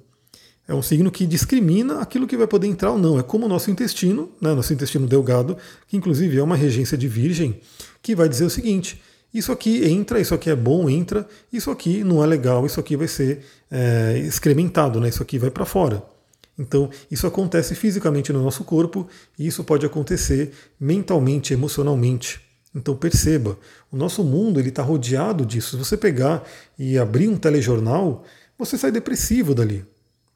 É 0.67 0.73
um 0.73 0.81
signo 0.81 1.11
que 1.11 1.27
discrimina 1.27 1.99
aquilo 1.99 2.25
que 2.25 2.35
vai 2.35 2.47
poder 2.47 2.67
entrar 2.67 2.91
ou 2.91 2.97
não. 2.97 3.19
É 3.19 3.23
como 3.23 3.45
o 3.45 3.49
nosso 3.49 3.69
intestino, 3.69 4.31
né, 4.41 4.53
nosso 4.53 4.73
intestino 4.73 5.05
delgado, 5.05 5.55
que 5.87 5.95
inclusive 5.95 6.37
é 6.37 6.43
uma 6.43 6.55
regência 6.55 6.97
de 6.97 7.07
Virgem, 7.07 7.59
que 8.01 8.15
vai 8.15 8.27
dizer 8.27 8.45
o 8.45 8.49
seguinte: 8.49 8.99
isso 9.31 9.51
aqui 9.51 9.85
entra, 9.85 10.19
isso 10.19 10.33
aqui 10.33 10.49
é 10.49 10.55
bom, 10.55 10.89
entra, 10.89 11.27
isso 11.53 11.69
aqui 11.69 12.03
não 12.03 12.23
é 12.23 12.25
legal, 12.25 12.65
isso 12.65 12.79
aqui 12.79 12.97
vai 12.97 13.07
ser 13.07 13.41
é, 13.69 14.17
excrementado, 14.25 14.99
né, 14.99 15.09
isso 15.09 15.21
aqui 15.21 15.37
vai 15.37 15.51
para 15.51 15.65
fora. 15.65 16.14
Então, 16.57 16.89
isso 17.11 17.27
acontece 17.27 17.75
fisicamente 17.75 18.31
no 18.31 18.41
nosso 18.41 18.63
corpo 18.63 19.07
e 19.37 19.45
isso 19.45 19.63
pode 19.63 19.85
acontecer 19.85 20.51
mentalmente, 20.79 21.53
emocionalmente. 21.53 22.41
Então 22.73 22.93
perceba, 22.95 23.57
o 23.89 23.95
nosso 23.95 24.21
mundo 24.23 24.59
ele 24.59 24.67
está 24.67 24.83
rodeado 24.83 25.45
disso. 25.45 25.71
Se 25.71 25.77
você 25.77 25.95
pegar 25.95 26.43
e 26.77 26.97
abrir 26.97 27.29
um 27.29 27.37
telejornal, 27.37 28.25
você 28.57 28.77
sai 28.77 28.91
depressivo 28.91 29.55
dali, 29.55 29.85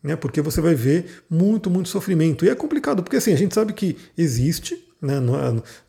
né? 0.02 0.16
Porque 0.16 0.42
você 0.42 0.62
vai 0.62 0.74
ver 0.74 1.24
muito, 1.30 1.70
muito 1.70 1.90
sofrimento. 1.90 2.46
E 2.46 2.50
é 2.50 2.56
complicado, 2.56 3.04
porque 3.04 3.18
assim 3.18 3.34
a 3.34 3.38
gente 3.38 3.54
sabe 3.54 3.74
que 3.74 3.98
existe 4.18 4.89
né? 5.02 5.20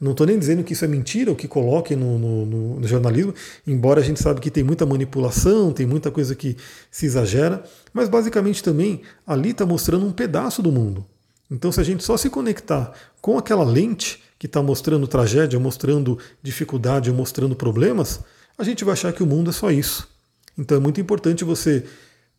Não 0.01 0.13
estou 0.13 0.27
nem 0.27 0.39
dizendo 0.39 0.63
que 0.63 0.73
isso 0.73 0.85
é 0.85 0.89
mentira, 0.89 1.33
o 1.33 1.37
que 1.37 1.49
coloque 1.49 1.97
no, 1.97 2.19
no, 2.19 2.77
no, 2.81 2.87
jornalismo, 2.87 3.35
embora 3.67 4.01
a 4.01 4.05
gente 4.05 4.23
sabe 4.23 4.41
que 4.41 4.51
tem 4.51 4.63
muita 4.63 4.87
manipulação, 4.87 5.73
tem 5.73 5.87
muita 5.87 6.11
coisa 6.11 6.35
que 6.35 6.57
se 6.91 7.07
exagera, 7.07 7.65
mas 7.93 8.09
basicamente 8.09 8.63
também 8.63 9.03
ali 9.27 9.51
está 9.51 9.67
mostrando 9.67 10.07
um 10.07 10.13
pedaço 10.13 10.63
do 10.63 10.71
mundo. 10.71 11.05
Então, 11.51 11.73
se 11.73 11.81
a 11.81 11.85
gente 11.85 12.05
só 12.05 12.17
se 12.17 12.31
conectar 12.31 12.93
com 13.21 13.37
aquela 13.37 13.65
lente 13.65 14.23
que 14.39 14.47
está 14.47 14.63
mostrando 14.63 15.07
tragédia, 15.09 15.59
mostrando 15.59 16.19
dificuldade, 16.41 17.13
mostrando 17.13 17.57
problemas, 17.57 18.21
a 18.57 18.63
gente 18.63 18.85
vai 18.85 18.93
achar 18.93 19.13
que 19.13 19.23
o 19.23 19.27
mundo 19.27 19.51
é 19.51 19.53
só 19.53 19.71
isso. 19.71 20.09
Então 20.57 20.77
é 20.77 20.81
muito 20.81 21.01
importante 21.01 21.45
você 21.45 21.85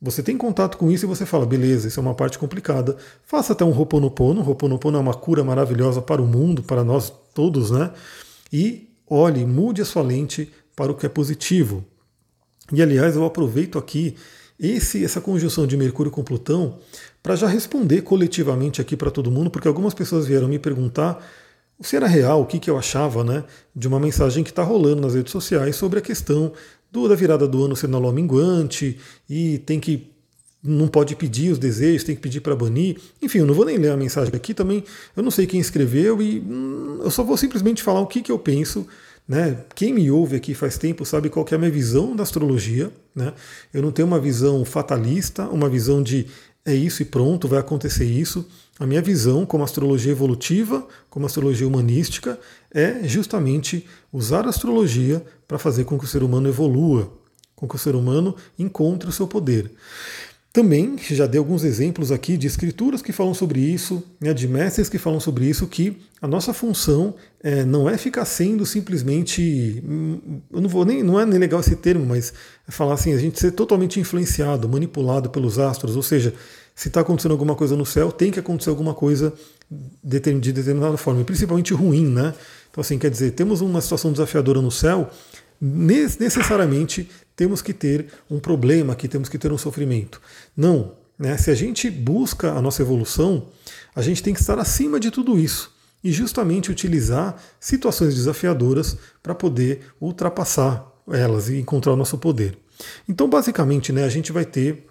você 0.02 0.24
tem 0.24 0.36
contato 0.36 0.78
com 0.78 0.92
isso 0.92 1.06
e 1.06 1.08
você 1.08 1.28
fala, 1.28 1.46
beleza, 1.46 1.88
isso 1.88 2.00
é 2.00 2.04
uma 2.04 2.16
parte 2.16 2.40
complicada. 2.40 2.98
Faça 3.24 3.54
até 3.54 3.64
um 3.64 3.70
Ho'oponopono. 3.70 4.42
Ho'oponopono 4.42 4.98
é 4.98 5.00
uma 5.00 5.14
cura 5.14 5.44
maravilhosa 5.44 6.02
para 6.02 6.22
o 6.22 6.26
mundo, 6.26 6.64
para 6.64 6.84
nós 6.84 7.14
todos, 7.36 7.70
né? 7.70 7.92
E 8.52 8.90
olhe, 9.08 9.46
mude 9.46 9.82
a 9.82 9.86
sua 9.86 10.02
lente 10.02 10.52
para 10.76 10.92
o 10.92 10.96
que 10.96 11.06
é 11.06 11.10
positivo. 11.10 11.86
E 12.74 12.82
aliás, 12.82 13.16
eu 13.16 13.24
aproveito 13.24 13.78
aqui 13.78 14.16
esse, 14.60 15.06
essa 15.06 15.22
conjunção 15.22 15.68
de 15.68 15.78
Mercúrio 15.78 16.12
com 16.12 16.24
Plutão 16.24 16.80
para 17.22 17.36
já 17.36 17.48
responder 17.48 18.02
coletivamente 18.02 18.82
aqui 18.82 18.98
para 18.98 19.12
todo 19.12 19.30
mundo, 19.30 19.52
porque 19.52 19.68
algumas 19.68 19.94
pessoas 19.94 20.26
vieram 20.26 20.48
me 20.48 20.58
perguntar 20.58 21.24
se 21.80 21.96
era 21.96 22.08
real, 22.08 22.42
o 22.42 22.46
que, 22.46 22.60
que 22.60 22.70
eu 22.70 22.78
achava 22.78 23.24
né, 23.24 23.44
de 23.76 23.88
uma 23.88 24.00
mensagem 24.00 24.44
que 24.44 24.52
está 24.52 24.64
rolando 24.64 25.02
nas 25.02 25.16
redes 25.16 25.32
sociais 25.32 25.76
sobre 25.76 26.00
a 26.00 26.02
questão 26.02 26.54
da 26.92 27.16
virada 27.16 27.48
do 27.48 27.64
ano 27.64 27.76
sendo 27.76 27.98
lua 27.98 28.12
minguante 28.12 28.98
e 29.30 29.60
tem 29.60 29.80
que 29.80 30.12
não 30.64 30.88
pode 30.88 31.16
pedir 31.16 31.52
os 31.52 31.58
desejos, 31.58 32.04
tem 32.04 32.16
que 32.16 32.22
pedir 32.22 32.40
para 32.40 32.56
banir. 32.56 32.98
Enfim, 33.22 33.40
eu 33.40 33.46
não 33.48 33.54
vou 33.54 33.66
nem 33.66 33.78
ler 33.78 33.90
a 33.90 33.98
mensagem 33.98 34.34
aqui 34.36 34.54
também. 34.54 34.84
Eu 35.16 35.24
não 35.24 35.32
sei 35.32 35.48
quem 35.48 35.60
escreveu 35.60 36.22
e 36.22 36.40
hum, 36.40 37.00
eu 37.04 37.10
só 37.10 37.24
vou 37.24 37.36
simplesmente 37.36 37.82
falar 37.82 38.00
o 38.00 38.08
que, 38.08 38.22
que 38.22 38.32
eu 38.32 38.38
penso. 38.38 38.86
Né? 39.28 39.58
Quem 39.74 39.94
me 39.94 40.12
ouve 40.12 40.36
aqui 40.36 40.54
faz 40.54 40.78
tempo 40.78 41.04
sabe 41.04 41.30
qual 41.30 41.46
é 41.50 41.56
a 41.56 41.58
minha 41.58 41.72
visão 41.72 42.16
da 42.16 42.22
astrologia. 42.22 42.92
Né? 43.16 43.34
Eu 43.74 43.82
não 43.82 43.92
tenho 43.92 44.08
uma 44.08 44.20
visão 44.20 44.64
fatalista, 44.64 45.48
uma 45.48 45.68
visão 45.68 46.04
de 46.04 46.28
é 46.64 46.76
isso 46.76 47.02
e 47.02 47.06
pronto, 47.06 47.48
vai 47.48 47.60
acontecer 47.60 48.06
isso. 48.06 48.48
A 48.80 48.86
minha 48.86 49.02
visão 49.02 49.46
como 49.46 49.64
astrologia 49.64 50.12
evolutiva, 50.12 50.88
como 51.10 51.26
astrologia 51.26 51.68
humanística, 51.68 52.40
é 52.72 53.08
justamente 53.08 53.86
usar 54.14 54.46
a 54.46 54.50
astrologia 54.50 55.24
para 55.52 55.60
fazer 55.60 55.84
com 55.84 56.00
que 56.00 56.06
o 56.06 56.08
ser 56.08 56.24
humano 56.24 56.48
evolua, 56.48 57.12
com 57.58 57.68
que 57.68 57.76
o 57.76 57.78
ser 57.78 57.94
humano 57.94 58.34
encontre 58.58 59.10
o 59.10 59.12
seu 59.12 59.28
poder. 59.28 59.70
Também 60.54 60.96
já 60.98 61.28
dei 61.28 61.40
alguns 61.40 61.66
exemplos 61.66 62.10
aqui 62.10 62.38
de 62.38 62.48
escrituras 62.48 63.02
que 63.02 63.12
falam 63.12 63.34
sobre 63.34 63.60
isso, 63.60 64.02
né, 64.18 64.34
de 64.34 64.48
mestres 64.48 64.88
que 64.88 64.98
falam 64.98 65.20
sobre 65.20 65.44
isso, 65.44 65.68
que 65.68 65.98
a 66.22 66.28
nossa 66.28 66.54
função 66.54 67.16
é, 67.44 67.66
não 67.66 67.90
é 67.90 67.98
ficar 67.98 68.24
sendo 68.24 68.66
simplesmente. 68.66 69.84
Hum, 69.86 70.40
eu 70.54 70.62
não 70.62 70.70
vou 70.70 70.86
nem. 70.86 71.04
Não 71.04 71.20
é 71.20 71.26
nem 71.26 71.38
legal 71.38 71.60
esse 71.60 71.76
termo, 71.76 72.06
mas 72.06 72.34
é 72.66 72.72
falar 72.72 72.94
assim, 72.94 73.12
a 73.12 73.18
gente 73.18 73.38
ser 73.38 73.52
totalmente 73.52 74.00
influenciado, 74.00 74.70
manipulado 74.70 75.30
pelos 75.30 75.60
astros, 75.60 75.98
ou 75.98 76.04
seja, 76.04 76.34
se 76.74 76.88
está 76.88 77.02
acontecendo 77.02 77.34
alguma 77.34 77.56
coisa 77.56 77.76
no 77.76 77.86
céu, 77.86 78.10
tem 78.10 78.32
que 78.32 78.40
acontecer 78.40 78.70
alguma 78.70 78.94
coisa 78.94 79.34
de 80.02 80.20
determinada 80.20 80.96
forma, 80.96 81.22
e 81.22 81.24
principalmente 81.26 81.74
ruim, 81.74 82.08
né? 82.08 82.34
Então, 82.72 82.82
assim, 82.82 82.98
quer 82.98 83.10
dizer, 83.10 83.32
temos 83.32 83.60
uma 83.60 83.82
situação 83.82 84.12
desafiadora 84.14 84.62
no 84.62 84.72
céu, 84.72 85.10
necessariamente 85.62 87.08
temos 87.36 87.62
que 87.62 87.74
ter 87.74 88.08
um 88.30 88.40
problema 88.40 88.94
aqui, 88.94 89.08
temos 89.08 89.30
que 89.30 89.38
ter 89.38 89.52
um 89.52 89.58
sofrimento. 89.58 90.20
Não. 90.58 90.94
Né? 91.18 91.38
Se 91.38 91.52
a 91.52 91.56
gente 91.56 91.90
busca 91.90 92.54
a 92.54 92.62
nossa 92.62 92.82
evolução, 92.82 93.48
a 93.96 94.02
gente 94.02 94.24
tem 94.24 94.34
que 94.34 94.40
estar 94.40 94.58
acima 94.58 95.00
de 95.00 95.12
tudo 95.12 95.38
isso 95.38 95.72
e 96.04 96.12
justamente 96.12 96.72
utilizar 96.72 97.36
situações 97.60 98.16
desafiadoras 98.16 98.98
para 99.22 99.36
poder 99.36 99.82
ultrapassar 100.02 100.92
elas 101.08 101.50
e 101.50 101.60
encontrar 101.60 101.94
o 101.94 101.96
nosso 101.96 102.18
poder. 102.18 102.58
Então, 103.08 103.30
basicamente, 103.30 103.94
né, 103.94 104.04
a 104.04 104.10
gente 104.10 104.32
vai 104.32 104.46
ter 104.46 104.88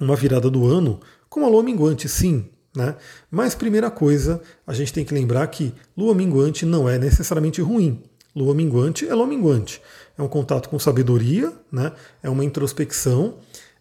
uma 0.00 0.16
virada 0.16 0.50
do 0.50 0.66
ano 0.66 0.98
com 1.28 1.44
a 1.44 1.48
lua 1.48 1.62
minguante, 1.62 2.08
sim. 2.08 2.46
Né? 2.74 2.96
Mas, 3.30 3.54
primeira 3.54 3.90
coisa, 3.90 4.40
a 4.66 4.72
gente 4.72 4.92
tem 4.92 5.04
que 5.04 5.14
lembrar 5.14 5.46
que 5.46 5.72
lua 5.96 6.14
minguante 6.14 6.66
não 6.66 6.88
é 6.88 6.98
necessariamente 6.98 7.60
ruim. 7.60 8.02
Lua 8.34 8.54
minguante 8.54 9.06
é 9.06 9.14
lua 9.14 9.26
minguante. 9.26 9.80
É 10.16 10.22
um 10.22 10.28
contato 10.28 10.68
com 10.68 10.78
sabedoria, 10.78 11.52
né? 11.70 11.92
é 12.22 12.30
uma 12.30 12.44
introspecção. 12.44 13.36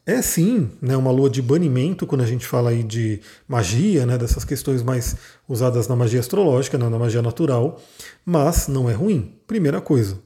É 0.05 0.21
sim 0.21 0.69
né, 0.81 0.97
uma 0.97 1.11
lua 1.11 1.29
de 1.29 1.41
banimento, 1.41 2.07
quando 2.07 2.21
a 2.21 2.25
gente 2.25 2.45
fala 2.45 2.71
aí 2.71 2.81
de 2.81 3.21
magia, 3.47 4.03
né, 4.03 4.17
dessas 4.17 4.43
questões 4.43 4.81
mais 4.81 5.15
usadas 5.47 5.87
na 5.87 5.95
magia 5.95 6.19
astrológica, 6.19 6.75
né, 6.75 6.89
na 6.89 6.97
magia 6.97 7.21
natural, 7.21 7.79
mas 8.25 8.67
não 8.67 8.89
é 8.89 8.93
ruim. 8.93 9.35
Primeira 9.45 9.79
coisa. 9.79 10.17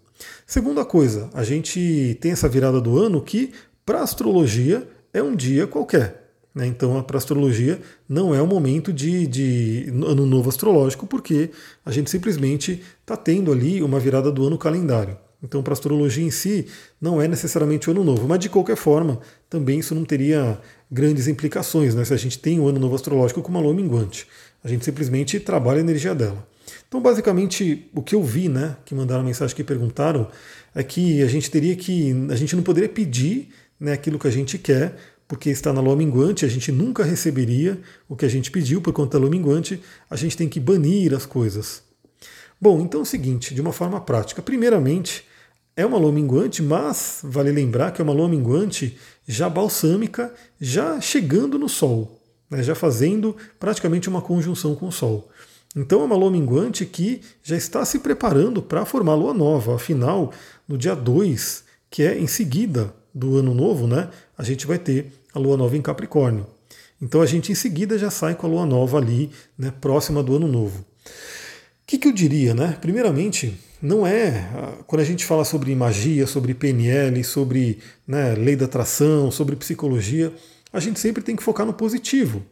Segunda 0.48 0.86
coisa, 0.86 1.30
a 1.34 1.44
gente 1.44 2.18
tem 2.22 2.32
essa 2.32 2.48
virada 2.48 2.80
do 2.80 2.98
ano 2.98 3.22
que, 3.22 3.52
para 3.86 4.02
astrologia, 4.02 4.88
é 5.14 5.22
um 5.22 5.36
dia 5.36 5.68
qualquer. 5.68 6.25
Né? 6.56 6.66
Então, 6.66 7.04
para 7.04 7.18
astrologia, 7.18 7.82
não 8.08 8.34
é 8.34 8.42
o 8.42 8.48
momento 8.48 8.94
de, 8.94 9.28
de 9.28 9.86
ano 10.08 10.26
novo 10.26 10.48
astrológico, 10.48 11.06
porque 11.06 11.52
a 11.86 11.92
gente 11.92 12.10
simplesmente 12.10 12.82
está 13.02 13.18
tendo 13.18 13.52
ali 13.52 13.84
uma 13.84 14.00
virada 14.00 14.32
do 14.32 14.48
ano 14.48 14.58
calendário. 14.58 15.18
Então, 15.44 15.62
para 15.62 15.74
astrologia 15.74 16.24
em 16.24 16.32
si, 16.32 16.66
não 17.00 17.22
é 17.22 17.28
necessariamente 17.28 17.90
o 17.90 17.92
ano 17.92 18.04
novo, 18.04 18.28
mas 18.28 18.40
de 18.40 18.50
qualquer 18.50 18.78
forma, 18.78 19.20
também 19.50 19.80
isso 19.80 19.94
não 19.94 20.06
teria 20.06 20.58
grandes 20.90 21.28
implicações, 21.28 21.94
né? 21.94 22.06
Se 22.06 22.14
a 22.14 22.18
gente 22.18 22.40
tem 22.40 22.60
o 22.60 22.68
ano 22.68 22.80
novo 22.80 22.96
astrológico 22.96 23.42
com 23.42 23.50
uma 23.50 23.60
lua 23.60 23.74
minguante, 23.74 24.26
a 24.64 24.68
gente 24.68 24.84
simplesmente 24.86 25.40
trabalha 25.40 25.78
a 25.78 25.82
energia 25.82 26.16
dela. 26.16 26.48
Então, 26.88 27.02
basicamente, 27.02 27.90
o 27.94 28.02
que 28.02 28.16
eu 28.16 28.24
vi, 28.24 28.50
né, 28.50 28.78
que 28.86 28.96
mandaram 28.96 29.24
mensagem 29.24 29.56
que 29.56 29.64
perguntaram, 29.64 30.28
é 30.74 30.82
que 30.82 31.22
a 31.22 31.28
gente 31.28 31.52
teria 31.52 31.76
que, 31.76 32.16
a 32.32 32.36
gente 32.36 32.56
não 32.56 32.64
poderia 32.64 32.90
pedir, 32.90 33.50
né, 33.80 33.94
aquilo 33.94 34.18
que 34.18 34.28
a 34.28 34.32
gente 34.32 34.58
quer, 34.58 34.96
porque 35.28 35.50
está 35.50 35.74
na 35.74 35.82
lua 35.82 35.96
minguante, 35.96 36.46
a 36.46 36.48
gente 36.48 36.72
nunca 36.72 37.04
receberia 37.04 37.80
o 38.08 38.16
que 38.16 38.26
a 38.26 38.30
gente 38.30 38.52
pediu 38.52 38.82
por 38.82 38.94
conta 38.94 39.18
da 39.18 39.22
lua 39.22 39.30
minguante, 39.30 39.82
a 40.10 40.16
gente 40.16 40.38
tem 40.38 40.48
que 40.48 40.60
banir 40.60 41.14
as 41.14 41.26
coisas. 41.26 41.84
Bom, 42.62 42.82
então 42.82 43.02
é 43.02 43.04
o 43.04 43.06
seguinte, 43.06 43.54
de 43.54 43.62
uma 43.62 43.74
forma 43.74 44.00
prática. 44.00 44.42
Primeiramente, 44.42 45.26
é 45.76 45.86
uma 45.86 45.98
lua 45.98 46.12
minguante, 46.12 46.64
mas 46.64 47.20
vale 47.24 47.52
lembrar 47.52 47.92
que 47.92 48.02
é 48.02 48.04
uma 48.04 48.14
lua 48.14 48.30
minguante 48.30 48.98
já 49.28 49.50
balsâmica, 49.50 50.34
já 50.60 51.02
chegando 51.02 51.60
no 51.60 51.68
Sol, 51.68 52.22
né, 52.50 52.64
já 52.64 52.76
fazendo 52.76 53.36
praticamente 53.60 54.08
uma 54.08 54.22
conjunção 54.22 54.76
com 54.76 54.88
o 54.88 54.92
Sol. 54.92 55.30
Então 55.76 56.02
é 56.02 56.06
uma 56.06 56.16
lua 56.16 56.32
minguante 56.32 56.86
que 56.86 57.22
já 57.44 57.58
está 57.58 57.84
se 57.84 58.00
preparando 58.00 58.62
para 58.62 58.86
formar 58.86 59.12
a 59.12 59.16
lua 59.16 59.34
nova. 59.34 59.76
Afinal, 59.76 60.32
no 60.66 60.78
dia 60.78 60.96
2, 60.96 61.66
que 61.90 62.04
é 62.04 62.18
em 62.18 62.28
seguida 62.28 62.94
do 63.16 63.38
ano 63.38 63.54
novo, 63.54 63.88
né, 63.88 64.10
a 64.38 64.44
gente 64.44 64.68
vai 64.68 64.78
ter 64.78 65.14
a 65.34 65.40
lua 65.40 65.56
nova 65.56 65.78
em 65.78 65.82
Capricórnio. 65.82 66.46
Então 67.02 67.22
a 67.22 67.26
gente 67.26 67.50
em 67.50 67.56
seguida 67.56 67.98
já 67.98 68.10
sai 68.10 68.36
com 68.36 68.46
a 68.46 68.50
lua 68.50 68.66
nova 68.66 68.98
ali, 68.98 69.32
né, 69.58 69.72
próxima 69.80 70.22
do 70.22 70.36
ano 70.36 70.48
novo. 70.48 70.80
O 70.82 71.88
que, 71.88 71.98
que 71.98 72.08
eu 72.08 72.12
diria, 72.12 72.54
né? 72.54 72.78
Primeiramente, 72.82 73.58
não 73.82 74.08
é. 74.08 74.50
Quando 74.88 75.02
a 75.02 75.06
gente 75.06 75.24
fala 75.24 75.46
sobre 75.46 75.74
magia, 75.76 76.26
sobre 76.26 76.54
PNL, 76.54 77.24
sobre 77.24 77.80
né, 78.08 78.34
lei 78.34 78.56
da 78.56 78.66
atração, 78.66 79.30
sobre 79.30 79.56
psicologia, 79.56 80.34
a 80.74 80.80
gente 80.80 81.00
sempre 81.00 81.22
tem 81.22 81.36
que 81.36 81.44
focar 81.44 81.66
no 81.66 81.74
positivo. 81.74 82.44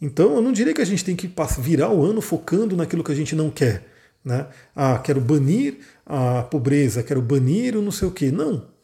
Então 0.00 0.36
eu 0.36 0.40
não 0.40 0.52
diria 0.52 0.72
que 0.72 0.80
a 0.80 0.86
gente 0.86 1.04
tem 1.04 1.14
que 1.14 1.30
virar 1.58 1.90
o 1.90 2.04
ano 2.04 2.20
focando 2.20 2.76
naquilo 2.76 3.04
que 3.04 3.12
a 3.12 3.16
gente 3.16 3.36
não 3.36 3.50
quer. 3.50 3.86
Né? 4.24 4.46
Ah, 4.74 4.98
quero 4.98 5.20
banir 5.20 5.78
a 6.06 6.42
pobreza, 6.42 7.02
quero 7.02 7.20
banir 7.20 7.76
o 7.76 7.82
não 7.82 7.92
sei 7.92 8.08
o 8.08 8.10
quê. 8.10 8.30
Não 8.30 8.77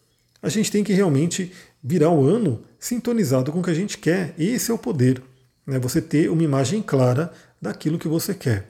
a 0.45 0.51
gente 0.51 0.71
tem 0.71 0.85
que 0.85 0.93
realmente 0.93 1.51
virar 1.83 2.11
o 2.11 2.23
ano 2.27 2.63
sintonizado 2.79 3.51
com 3.51 3.61
o 3.61 3.63
que 3.63 3.71
a 3.71 3.75
gente 3.75 3.97
quer. 3.97 4.35
Esse 4.39 4.71
é 4.71 4.75
o 4.75 4.79
poder. 4.79 5.23
Né? 5.67 5.79
Você 5.79 6.03
ter 6.03 6.31
uma 6.31 6.43
imagem 6.43 6.83
clara 6.83 7.33
daquilo 7.61 7.99
que 7.99 8.07
você 8.07 8.35
quer. 8.35 8.69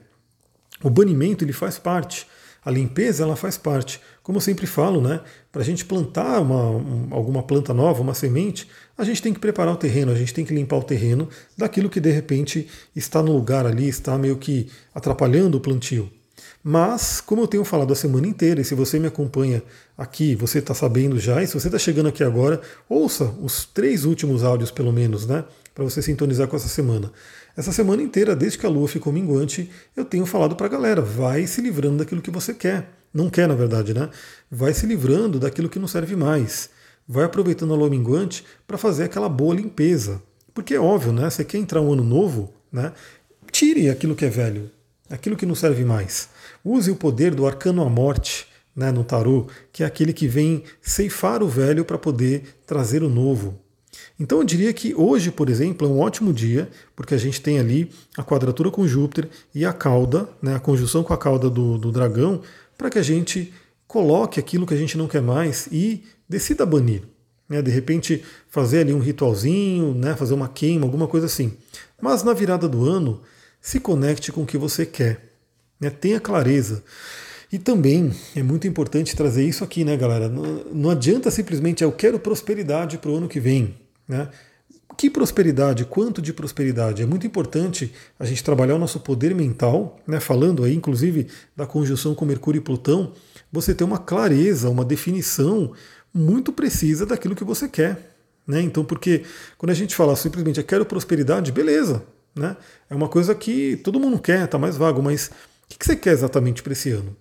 O 0.81 0.89
banimento 0.89 1.43
ele 1.43 1.51
faz 1.51 1.77
parte. 1.77 2.25
A 2.63 2.71
limpeza 2.71 3.23
ela 3.23 3.35
faz 3.35 3.57
parte. 3.57 3.99
Como 4.23 4.37
eu 4.37 4.41
sempre 4.41 4.65
falo, 4.65 5.01
né? 5.01 5.19
Para 5.51 5.61
a 5.61 5.65
gente 5.65 5.83
plantar 5.83 6.39
uma, 6.39 6.69
um, 6.69 7.09
alguma 7.11 7.43
planta 7.43 7.73
nova, 7.73 8.01
uma 8.01 8.13
semente, 8.13 8.69
a 8.97 9.03
gente 9.03 9.21
tem 9.21 9.33
que 9.33 9.39
preparar 9.39 9.73
o 9.73 9.77
terreno, 9.77 10.13
a 10.13 10.15
gente 10.15 10.33
tem 10.33 10.45
que 10.45 10.55
limpar 10.55 10.77
o 10.77 10.83
terreno 10.83 11.27
daquilo 11.57 11.89
que 11.89 11.99
de 11.99 12.09
repente 12.09 12.69
está 12.95 13.21
no 13.21 13.33
lugar 13.33 13.65
ali, 13.65 13.89
está 13.89 14.17
meio 14.17 14.37
que 14.37 14.71
atrapalhando 14.93 15.57
o 15.57 15.61
plantio. 15.61 16.09
Mas, 16.67 17.21
como 17.21 17.43
eu 17.43 17.47
tenho 17.47 17.63
falado 17.63 17.93
a 17.93 17.95
semana 17.95 18.25
inteira, 18.25 18.59
e 18.59 18.65
se 18.65 18.73
você 18.73 18.97
me 18.97 19.05
acompanha 19.05 19.61
aqui, 19.95 20.33
você 20.33 20.57
está 20.57 20.73
sabendo 20.73 21.19
já, 21.19 21.43
e 21.43 21.45
se 21.45 21.53
você 21.53 21.67
está 21.67 21.77
chegando 21.77 22.09
aqui 22.09 22.23
agora, 22.23 22.59
ouça 22.89 23.25
os 23.39 23.65
três 23.65 24.03
últimos 24.03 24.43
áudios, 24.43 24.71
pelo 24.71 24.91
menos, 24.91 25.27
né? 25.27 25.45
Para 25.75 25.83
você 25.83 26.01
sintonizar 26.01 26.47
com 26.47 26.55
essa 26.55 26.67
semana. 26.67 27.11
Essa 27.55 27.71
semana 27.71 28.01
inteira, 28.01 28.35
desde 28.35 28.57
que 28.57 28.65
a 28.65 28.69
lua 28.69 28.87
ficou 28.87 29.13
minguante, 29.13 29.69
eu 29.95 30.03
tenho 30.03 30.25
falado 30.25 30.55
para 30.55 30.65
a 30.65 30.69
galera: 30.69 31.01
vai 31.03 31.45
se 31.45 31.61
livrando 31.61 31.97
daquilo 31.97 32.19
que 32.19 32.31
você 32.31 32.51
quer. 32.51 32.89
Não 33.13 33.29
quer, 33.29 33.47
na 33.47 33.53
verdade, 33.53 33.93
né? 33.93 34.09
Vai 34.49 34.73
se 34.73 34.87
livrando 34.87 35.37
daquilo 35.37 35.69
que 35.69 35.77
não 35.77 35.87
serve 35.87 36.15
mais. 36.15 36.71
Vai 37.07 37.25
aproveitando 37.25 37.75
a 37.75 37.77
lua 37.77 37.91
minguante 37.91 38.43
para 38.65 38.75
fazer 38.75 39.03
aquela 39.03 39.29
boa 39.29 39.53
limpeza. 39.53 40.19
Porque 40.51 40.73
é 40.73 40.79
óbvio, 40.79 41.13
né? 41.13 41.29
Você 41.29 41.45
quer 41.45 41.59
entrar 41.59 41.79
um 41.79 41.93
ano 41.93 42.03
novo, 42.03 42.51
né? 42.71 42.91
Tire 43.51 43.87
aquilo 43.87 44.15
que 44.15 44.25
é 44.25 44.29
velho, 44.29 44.71
aquilo 45.11 45.37
que 45.37 45.45
não 45.45 45.53
serve 45.53 45.85
mais. 45.85 46.33
Use 46.65 46.89
o 46.89 46.95
poder 46.95 47.35
do 47.35 47.45
arcano 47.45 47.83
à 47.83 47.89
morte 47.89 48.47
né, 48.75 48.91
no 48.91 49.03
tarô, 49.03 49.45
que 49.71 49.83
é 49.83 49.85
aquele 49.85 50.11
que 50.11 50.27
vem 50.27 50.63
ceifar 50.81 51.43
o 51.43 51.47
velho 51.47 51.85
para 51.85 51.97
poder 51.97 52.57
trazer 52.65 53.03
o 53.03 53.09
novo. 53.09 53.59
Então 54.19 54.39
eu 54.39 54.43
diria 54.43 54.73
que 54.73 54.93
hoje, 54.95 55.31
por 55.31 55.49
exemplo, 55.49 55.87
é 55.87 55.89
um 55.89 55.99
ótimo 55.99 56.33
dia, 56.33 56.69
porque 56.95 57.13
a 57.13 57.17
gente 57.17 57.39
tem 57.39 57.59
ali 57.59 57.89
a 58.17 58.23
quadratura 58.23 58.71
com 58.71 58.87
Júpiter 58.87 59.29
e 59.53 59.65
a 59.65 59.71
cauda, 59.71 60.27
né, 60.41 60.55
a 60.55 60.59
conjunção 60.59 61.03
com 61.03 61.13
a 61.13 61.17
cauda 61.17 61.49
do, 61.49 61.77
do 61.77 61.91
dragão, 61.91 62.41
para 62.77 62.89
que 62.89 62.99
a 62.99 63.03
gente 63.03 63.53
coloque 63.87 64.39
aquilo 64.39 64.65
que 64.65 64.73
a 64.73 64.77
gente 64.77 64.97
não 64.97 65.07
quer 65.07 65.21
mais 65.21 65.67
e 65.71 66.03
decida 66.27 66.65
banir. 66.65 67.03
Né, 67.47 67.61
de 67.61 67.69
repente 67.69 68.23
fazer 68.49 68.79
ali 68.79 68.91
um 68.93 68.99
ritualzinho, 68.99 69.93
né, 69.93 70.15
fazer 70.15 70.33
uma 70.33 70.49
queima, 70.49 70.85
alguma 70.85 71.07
coisa 71.07 71.27
assim. 71.27 71.53
Mas 72.01 72.23
na 72.23 72.33
virada 72.33 72.67
do 72.67 72.83
ano, 72.83 73.21
se 73.61 73.79
conecte 73.79 74.31
com 74.31 74.41
o 74.41 74.45
que 74.45 74.57
você 74.57 74.85
quer. 74.85 75.34
Né? 75.79 75.89
Tenha 75.89 76.19
clareza. 76.19 76.83
E 77.51 77.59
também 77.59 78.11
é 78.35 78.43
muito 78.43 78.67
importante 78.67 79.15
trazer 79.15 79.45
isso 79.45 79.63
aqui, 79.63 79.85
né, 79.85 79.95
galera? 79.95 80.27
Não, 80.27 80.65
não 80.73 80.89
adianta 80.89 81.31
simplesmente 81.31 81.83
eu 81.83 81.91
quero 81.91 82.19
prosperidade 82.19 82.97
para 82.97 83.11
o 83.11 83.17
ano 83.17 83.27
que 83.27 83.39
vem. 83.39 83.75
Né? 84.07 84.27
Que 84.97 85.09
prosperidade? 85.09 85.85
Quanto 85.85 86.21
de 86.21 86.33
prosperidade? 86.33 87.01
É 87.01 87.05
muito 87.05 87.27
importante 87.27 87.91
a 88.19 88.25
gente 88.25 88.43
trabalhar 88.43 88.75
o 88.75 88.79
nosso 88.79 88.99
poder 88.99 89.35
mental, 89.35 89.99
né? 90.07 90.19
falando 90.19 90.63
aí, 90.63 90.73
inclusive, 90.73 91.27
da 91.55 91.65
conjunção 91.65 92.15
com 92.15 92.25
Mercúrio 92.25 92.59
e 92.59 92.61
Plutão, 92.61 93.11
você 93.51 93.73
ter 93.73 93.83
uma 93.83 93.97
clareza, 93.97 94.69
uma 94.69 94.85
definição 94.85 95.71
muito 96.13 96.51
precisa 96.53 97.05
daquilo 97.05 97.35
que 97.35 97.43
você 97.43 97.67
quer. 97.67 98.15
Né? 98.47 98.61
Então, 98.61 98.85
porque 98.85 99.23
quando 99.57 99.71
a 99.71 99.75
gente 99.75 99.95
fala 99.95 100.15
simplesmente 100.15 100.59
eu 100.59 100.65
quero 100.65 100.85
prosperidade, 100.85 101.51
beleza. 101.51 102.03
Né? 102.35 102.55
É 102.89 102.95
uma 102.95 103.07
coisa 103.07 103.33
que 103.33 103.77
todo 103.77 103.99
mundo 103.99 104.19
quer, 104.19 104.45
está 104.45 104.57
mais 104.57 104.77
vago, 104.77 105.01
mas 105.01 105.31
o 105.71 105.77
que 105.77 105.85
você 105.85 105.95
quer 105.95 106.11
exatamente 106.11 106.61
para 106.61 106.73
esse 106.73 106.91
ano? 106.91 107.15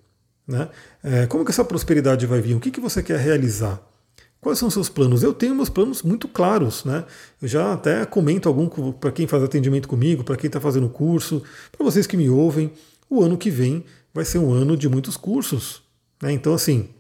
Né? 0.46 0.68
É, 1.02 1.26
como 1.26 1.44
que 1.44 1.50
essa 1.50 1.64
prosperidade 1.64 2.26
vai 2.26 2.40
vir? 2.40 2.54
O 2.54 2.61
que, 2.61 2.70
que 2.70 2.80
você 2.80 3.02
quer 3.02 3.18
realizar? 3.18 3.80
Quais 4.40 4.59
são 4.59 4.68
os 4.68 4.74
seus 4.74 4.90
planos? 4.90 5.22
Eu 5.22 5.33
tenho 5.33 5.54
meus 5.54 5.70
planos 5.70 6.02
muito 6.02 6.28
claros, 6.28 6.85
né? 6.85 7.07
Eu 7.40 7.48
já 7.48 7.72
até 7.72 8.04
comento 8.04 8.46
algum 8.46 8.68
para 8.92 9.11
quem 9.11 9.26
faz 9.26 9.42
atendimento 9.42 9.88
comigo, 9.88 10.22
para 10.22 10.37
quem 10.37 10.48
está 10.48 10.61
fazendo 10.61 10.87
curso, 10.87 11.42
para 11.72 11.83
vocês 11.83 12.07
que 12.07 12.14
me 12.14 12.28
ouvem. 12.28 12.70
O 13.09 13.22
ano 13.22 13.38
que 13.38 13.48
vem 13.48 13.85
vai 14.12 14.22
ser 14.22 14.37
um 14.37 14.52
ano 14.52 14.76
de 14.76 14.87
muitos 14.87 15.16
cursos. 15.16 15.83
Né? 16.20 16.33
Então, 16.33 16.52
assim, 16.52 16.90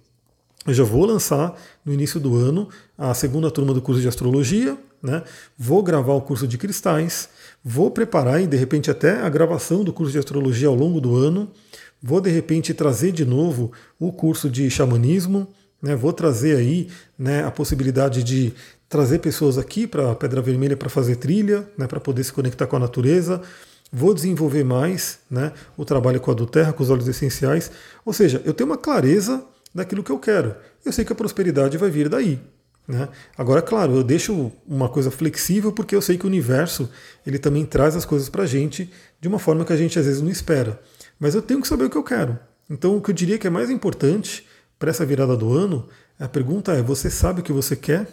eu 0.66 0.72
já 0.72 0.84
vou 0.84 1.04
lançar 1.04 1.54
no 1.84 1.92
início 1.92 2.18
do 2.18 2.34
ano 2.34 2.66
a 2.96 3.12
segunda 3.12 3.50
turma 3.50 3.74
do 3.74 3.82
curso 3.82 4.00
de 4.00 4.08
astrologia, 4.08 4.78
né? 5.02 5.22
Vou 5.58 5.82
gravar 5.82 6.14
o 6.14 6.22
curso 6.22 6.48
de 6.48 6.56
cristais, 6.56 7.28
vou 7.64 7.90
preparar 7.90 8.42
e 8.42 8.46
de 8.46 8.56
repente 8.56 8.90
até 8.90 9.22
a 9.22 9.28
gravação 9.28 9.82
do 9.82 9.92
curso 9.92 10.12
de 10.12 10.18
astrologia 10.18 10.68
ao 10.68 10.74
longo 10.74 11.00
do 11.00 11.16
ano. 11.16 11.50
Vou 12.02 12.20
de 12.20 12.30
repente 12.30 12.74
trazer 12.74 13.12
de 13.12 13.24
novo 13.24 13.72
o 13.98 14.12
curso 14.12 14.50
de 14.50 14.68
xamanismo, 14.68 15.48
né? 15.80 15.96
Vou 15.96 16.12
trazer 16.12 16.56
aí 16.56 16.88
né, 17.18 17.42
a 17.44 17.50
possibilidade 17.50 18.22
de 18.22 18.52
trazer 18.88 19.18
pessoas 19.20 19.56
aqui 19.56 19.86
para 19.86 20.12
a 20.12 20.14
Pedra 20.14 20.42
Vermelha 20.42 20.76
para 20.76 20.88
fazer 20.88 21.16
trilha, 21.16 21.66
né, 21.76 21.86
para 21.86 21.98
poder 21.98 22.22
se 22.22 22.32
conectar 22.32 22.66
com 22.66 22.76
a 22.76 22.78
natureza. 22.78 23.40
Vou 23.90 24.12
desenvolver 24.12 24.64
mais 24.64 25.18
né, 25.30 25.52
o 25.76 25.84
trabalho 25.84 26.20
com 26.20 26.30
a 26.30 26.34
do 26.34 26.46
terra, 26.46 26.72
com 26.72 26.82
os 26.82 26.90
óleos 26.90 27.08
essenciais. 27.08 27.70
Ou 28.04 28.12
seja, 28.12 28.42
eu 28.44 28.52
tenho 28.52 28.68
uma 28.68 28.76
clareza 28.76 29.44
daquilo 29.74 30.02
que 30.02 30.12
eu 30.12 30.18
quero. 30.18 30.54
Eu 30.84 30.92
sei 30.92 31.04
que 31.04 31.12
a 31.12 31.16
prosperidade 31.16 31.78
vai 31.78 31.90
vir 31.90 32.08
daí. 32.08 32.38
Né? 32.86 33.08
Agora, 33.36 33.62
claro, 33.62 33.96
eu 33.96 34.04
deixo 34.04 34.52
uma 34.66 34.88
coisa 34.88 35.10
flexível 35.10 35.72
porque 35.72 35.96
eu 35.96 36.02
sei 36.02 36.18
que 36.18 36.24
o 36.24 36.28
universo 36.28 36.88
ele 37.26 37.38
também 37.38 37.64
traz 37.64 37.96
as 37.96 38.04
coisas 38.04 38.28
para 38.28 38.42
a 38.42 38.46
gente 38.46 38.90
de 39.20 39.26
uma 39.26 39.38
forma 39.38 39.64
que 39.64 39.72
a 39.72 39.76
gente 39.76 39.98
às 39.98 40.04
vezes 40.04 40.20
não 40.20 40.30
espera. 40.30 40.80
Mas 41.18 41.34
eu 41.34 41.42
tenho 41.42 41.60
que 41.62 41.68
saber 41.68 41.84
o 41.84 41.90
que 41.90 41.96
eu 41.96 42.02
quero. 42.02 42.38
Então, 42.68 42.96
o 42.96 43.00
que 43.00 43.10
eu 43.10 43.14
diria 43.14 43.38
que 43.38 43.46
é 43.46 43.50
mais 43.50 43.70
importante 43.70 44.46
para 44.78 44.90
essa 44.90 45.04
virada 45.04 45.36
do 45.36 45.52
ano, 45.52 45.88
a 46.18 46.28
pergunta 46.28 46.72
é: 46.72 46.82
você 46.82 47.10
sabe 47.10 47.40
o 47.40 47.42
que 47.42 47.52
você 47.52 47.76
quer? 47.76 48.06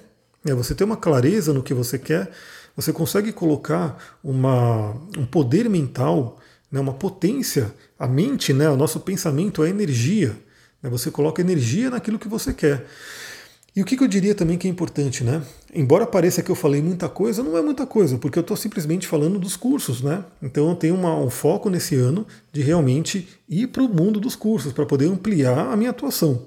É, 0.46 0.54
você 0.54 0.74
tem 0.74 0.86
uma 0.86 0.98
clareza 0.98 1.54
no 1.54 1.64
que 1.64 1.74
você 1.74 2.00
quer? 2.00 2.32
Você 2.76 2.92
consegue 2.94 3.32
colocar 3.32 4.18
uma, 4.24 4.92
um 5.18 5.26
poder 5.26 5.70
mental, 5.70 6.40
né, 6.72 6.80
uma 6.80 6.94
potência? 6.94 7.74
A 8.00 8.08
mente, 8.08 8.54
né, 8.54 8.70
o 8.70 8.78
nosso 8.78 9.00
pensamento 9.02 9.64
é 9.64 9.70
energia. 9.70 10.36
Né, 10.82 10.90
você 10.90 11.12
coloca 11.12 11.42
energia 11.42 11.90
naquilo 11.90 12.18
que 12.18 12.28
você 12.28 12.54
quer. 12.54 12.86
E 13.74 13.82
o 13.82 13.86
que, 13.86 14.02
eu 14.02 14.08
diria 14.08 14.36
também 14.36 14.58
que 14.58 14.68
é 14.68 14.72
importante, 14.72 15.24
né? 15.24 15.42
Embora 15.74 16.06
pareça 16.06 16.44
que 16.44 16.52
eu 16.52 16.56
falei 16.56 16.82
muita 16.82 17.08
coisa, 17.08 17.42
não 17.42 17.58
é 17.58 17.62
muita 17.62 17.86
coisa, 17.88 18.18
porque 18.18 18.38
eu 18.38 18.42
estou 18.42 18.58
simplesmente 18.58 19.08
falando 19.08 19.40
dos 19.40 19.56
cursos, 19.56 20.02
né? 20.02 20.26
Então 20.42 20.70
eu 20.70 20.76
tenho 20.76 20.94
uma, 20.94 21.18
um 21.18 21.30
foco 21.30 21.70
nesse 21.70 21.96
ano 21.96 22.28
de 22.52 22.62
realmente 22.62 23.30
ir 23.48 23.68
para 23.68 23.82
o 23.82 23.88
mundo 23.88 24.20
dos 24.20 24.36
cursos, 24.36 24.74
para 24.74 24.86
poder 24.86 25.06
ampliar 25.06 25.72
a 25.72 25.78
minha 25.78 25.92
atuação. 25.92 26.46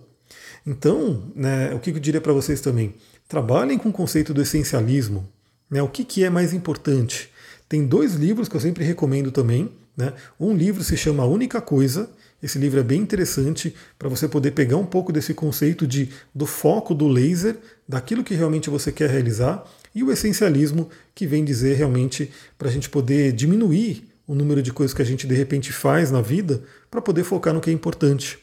Então, 0.67 1.23
né, 1.35 1.75
o 1.75 1.79
que 1.79 1.91
eu 1.91 1.99
diria 1.99 2.21
para 2.21 2.33
vocês 2.33 2.61
também? 2.61 2.95
Trabalhem 3.27 3.79
com 3.79 3.89
o 3.89 3.93
conceito 3.93 4.35
do 4.35 4.43
essencialismo. 4.43 5.27
Né? 5.71 5.83
O 5.83 5.89
que, 5.89 6.05
que 6.05 6.25
é 6.25 6.31
mais 6.31 6.53
importante? 6.53 7.31
Tem 7.69 7.87
dois 7.87 8.15
livros 8.15 8.49
que 8.49 8.57
eu 8.57 8.61
sempre 8.61 8.85
recomendo 8.85 9.31
também. 9.31 9.71
Né? 9.97 10.13
Um 10.39 10.55
livro 10.55 10.83
se 10.85 10.97
chama 10.97 11.23
A 11.23 11.27
Única 11.27 11.61
Coisa. 11.61 12.11
Esse 12.45 12.59
livro 12.59 12.79
é 12.79 12.83
bem 12.83 13.01
interessante 13.01 13.75
para 13.99 14.07
você 14.07 14.29
poder 14.29 14.51
pegar 14.51 14.77
um 14.77 14.85
pouco 14.85 15.11
desse 15.11 15.33
conceito 15.33 15.87
de, 15.87 16.11
do 16.35 16.45
foco 16.45 16.95
do 16.95 17.09
laser, 17.09 17.57
daquilo 17.89 18.23
que 18.23 18.35
realmente 18.35 18.69
você 18.69 18.93
quer 18.93 19.09
realizar, 19.09 19.65
e 19.95 20.05
o 20.05 20.13
essencialismo, 20.13 20.91
que 21.15 21.27
vem 21.27 21.43
dizer 21.43 21.75
realmente 21.75 22.31
para 22.59 22.69
a 22.69 22.71
gente 22.71 22.91
poder 22.91 23.33
diminuir 23.33 24.07
o 24.27 24.35
número 24.35 24.63
de 24.63 24.75
coisas 24.75 24.93
que 24.93 25.01
a 25.01 25.07
gente 25.07 25.27
de 25.27 25.35
repente 25.35 25.73
faz 25.73 26.11
na 26.11 26.21
vida 26.21 26.63
para 26.91 27.01
poder 27.01 27.25
focar 27.25 27.55
no 27.55 27.63
que 27.63 27.71
é 27.71 27.73
importante. 27.73 28.39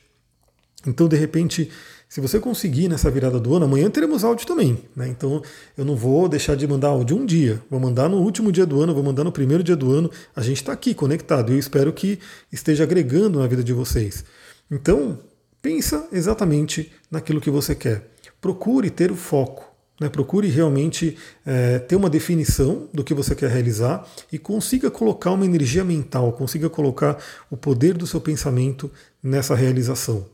Então, 0.87 1.07
de 1.07 1.15
repente, 1.15 1.69
se 2.11 2.19
você 2.19 2.41
conseguir 2.41 2.89
nessa 2.89 3.09
virada 3.09 3.39
do 3.39 3.55
ano, 3.55 3.63
amanhã 3.63 3.89
teremos 3.89 4.25
áudio 4.25 4.45
também. 4.45 4.77
Né? 4.93 5.07
Então 5.07 5.41
eu 5.77 5.85
não 5.85 5.95
vou 5.95 6.27
deixar 6.27 6.57
de 6.57 6.67
mandar 6.67 6.89
áudio 6.89 7.15
um 7.15 7.25
dia. 7.25 7.63
Vou 7.69 7.79
mandar 7.79 8.09
no 8.09 8.17
último 8.17 8.51
dia 8.51 8.65
do 8.65 8.81
ano, 8.81 8.93
vou 8.93 9.01
mandar 9.01 9.23
no 9.23 9.31
primeiro 9.31 9.63
dia 9.63 9.77
do 9.77 9.89
ano. 9.93 10.11
A 10.35 10.41
gente 10.41 10.57
está 10.57 10.73
aqui 10.73 10.93
conectado 10.93 11.51
e 11.51 11.55
eu 11.55 11.59
espero 11.59 11.93
que 11.93 12.19
esteja 12.51 12.83
agregando 12.83 13.39
na 13.39 13.47
vida 13.47 13.63
de 13.63 13.71
vocês. 13.71 14.25
Então, 14.69 15.19
pensa 15.61 16.05
exatamente 16.11 16.91
naquilo 17.09 17.39
que 17.39 17.49
você 17.49 17.73
quer. 17.73 18.05
Procure 18.41 18.89
ter 18.89 19.09
o 19.09 19.15
foco. 19.15 19.73
Né? 19.97 20.09
Procure 20.09 20.49
realmente 20.49 21.17
é, 21.45 21.79
ter 21.79 21.95
uma 21.95 22.09
definição 22.09 22.89
do 22.93 23.05
que 23.05 23.13
você 23.13 23.33
quer 23.33 23.49
realizar 23.49 24.05
e 24.29 24.37
consiga 24.37 24.91
colocar 24.91 25.31
uma 25.31 25.45
energia 25.45 25.85
mental, 25.85 26.33
consiga 26.33 26.69
colocar 26.69 27.17
o 27.49 27.55
poder 27.55 27.93
do 27.93 28.05
seu 28.05 28.19
pensamento 28.19 28.91
nessa 29.23 29.55
realização. 29.55 30.25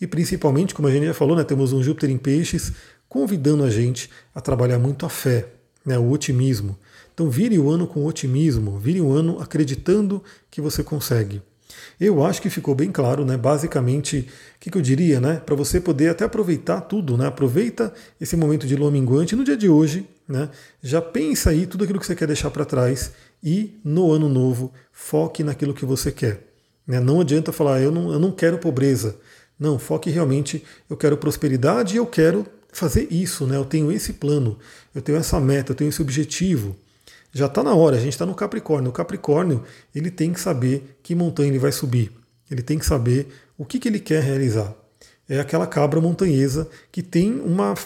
E 0.00 0.06
principalmente, 0.06 0.74
como 0.74 0.88
a 0.88 0.90
gente 0.90 1.06
já 1.06 1.14
falou, 1.14 1.36
né, 1.36 1.44
temos 1.44 1.72
um 1.72 1.82
Júpiter 1.82 2.10
em 2.10 2.18
peixes 2.18 2.72
convidando 3.08 3.62
a 3.62 3.70
gente 3.70 4.08
a 4.34 4.40
trabalhar 4.40 4.78
muito 4.78 5.04
a 5.04 5.08
fé, 5.08 5.46
né, 5.84 5.98
o 5.98 6.10
otimismo. 6.10 6.78
Então 7.12 7.28
vire 7.28 7.58
o 7.58 7.70
ano 7.70 7.86
com 7.86 8.04
otimismo, 8.06 8.78
vire 8.78 9.00
o 9.00 9.12
ano 9.12 9.38
acreditando 9.40 10.22
que 10.50 10.60
você 10.60 10.82
consegue. 10.82 11.42
Eu 12.00 12.24
acho 12.24 12.40
que 12.42 12.50
ficou 12.50 12.74
bem 12.74 12.90
claro, 12.90 13.24
né? 13.24 13.36
Basicamente, 13.36 14.28
o 14.56 14.60
que, 14.60 14.70
que, 14.70 14.78
eu 14.78 14.82
diria, 14.82 15.20
né? 15.20 15.40
Para 15.44 15.54
você 15.54 15.80
poder 15.80 16.08
até 16.08 16.24
aproveitar 16.24 16.80
tudo, 16.82 17.16
né? 17.16 17.26
Aproveita 17.26 17.92
esse 18.20 18.36
momento 18.36 18.66
de 18.66 18.76
lua 18.76 18.90
minguante 18.90 19.36
no 19.36 19.44
dia 19.44 19.56
de 19.56 19.68
hoje, 19.68 20.08
né? 20.26 20.48
Já 20.82 21.00
pensa 21.00 21.50
aí 21.50 21.66
tudo 21.66 21.84
aquilo 21.84 22.00
que 22.00 22.06
você 22.06 22.16
quer 22.16 22.26
deixar 22.26 22.50
para 22.50 22.64
trás 22.64 23.12
e 23.42 23.78
no 23.84 24.10
ano 24.12 24.28
novo 24.28 24.72
foque 24.90 25.42
naquilo 25.42 25.74
que 25.74 25.84
você 25.84 26.10
quer. 26.10 26.52
Né? 26.86 27.00
Não 27.00 27.20
adianta 27.20 27.52
falar, 27.52 27.80
eu 27.80 27.92
não, 27.92 28.12
eu 28.12 28.18
não 28.18 28.30
quero 28.30 28.58
pobreza. 28.58 29.16
Não, 29.62 29.78
foque 29.78 30.10
realmente, 30.10 30.64
eu 30.90 30.96
quero 30.96 31.16
prosperidade 31.16 31.94
e 31.94 31.98
eu 31.98 32.04
quero 32.04 32.44
fazer 32.72 33.06
isso, 33.12 33.46
né? 33.46 33.56
Eu 33.56 33.64
tenho 33.64 33.92
esse 33.92 34.14
plano, 34.14 34.58
eu 34.92 35.00
tenho 35.00 35.16
essa 35.16 35.38
meta, 35.38 35.70
eu 35.70 35.76
tenho 35.76 35.88
esse 35.88 36.02
objetivo. 36.02 36.74
Já 37.32 37.46
está 37.46 37.62
na 37.62 37.72
hora, 37.72 37.96
a 37.96 38.00
gente 38.00 38.12
está 38.12 38.26
no 38.26 38.34
Capricórnio. 38.34 38.90
O 38.90 38.92
Capricórnio 38.92 39.62
ele 39.94 40.10
tem 40.10 40.32
que 40.32 40.40
saber 40.40 40.98
que 41.00 41.14
montanha 41.14 41.48
ele 41.48 41.60
vai 41.60 41.70
subir. 41.70 42.10
Ele 42.50 42.60
tem 42.60 42.76
que 42.76 42.84
saber 42.84 43.28
o 43.56 43.64
que, 43.64 43.78
que 43.78 43.86
ele 43.86 44.00
quer 44.00 44.20
realizar. 44.20 44.74
É 45.28 45.38
aquela 45.38 45.64
cabra 45.64 46.00
montanhesa 46.00 46.68
que 46.90 47.00
tem 47.00 47.40
uma 47.40 47.76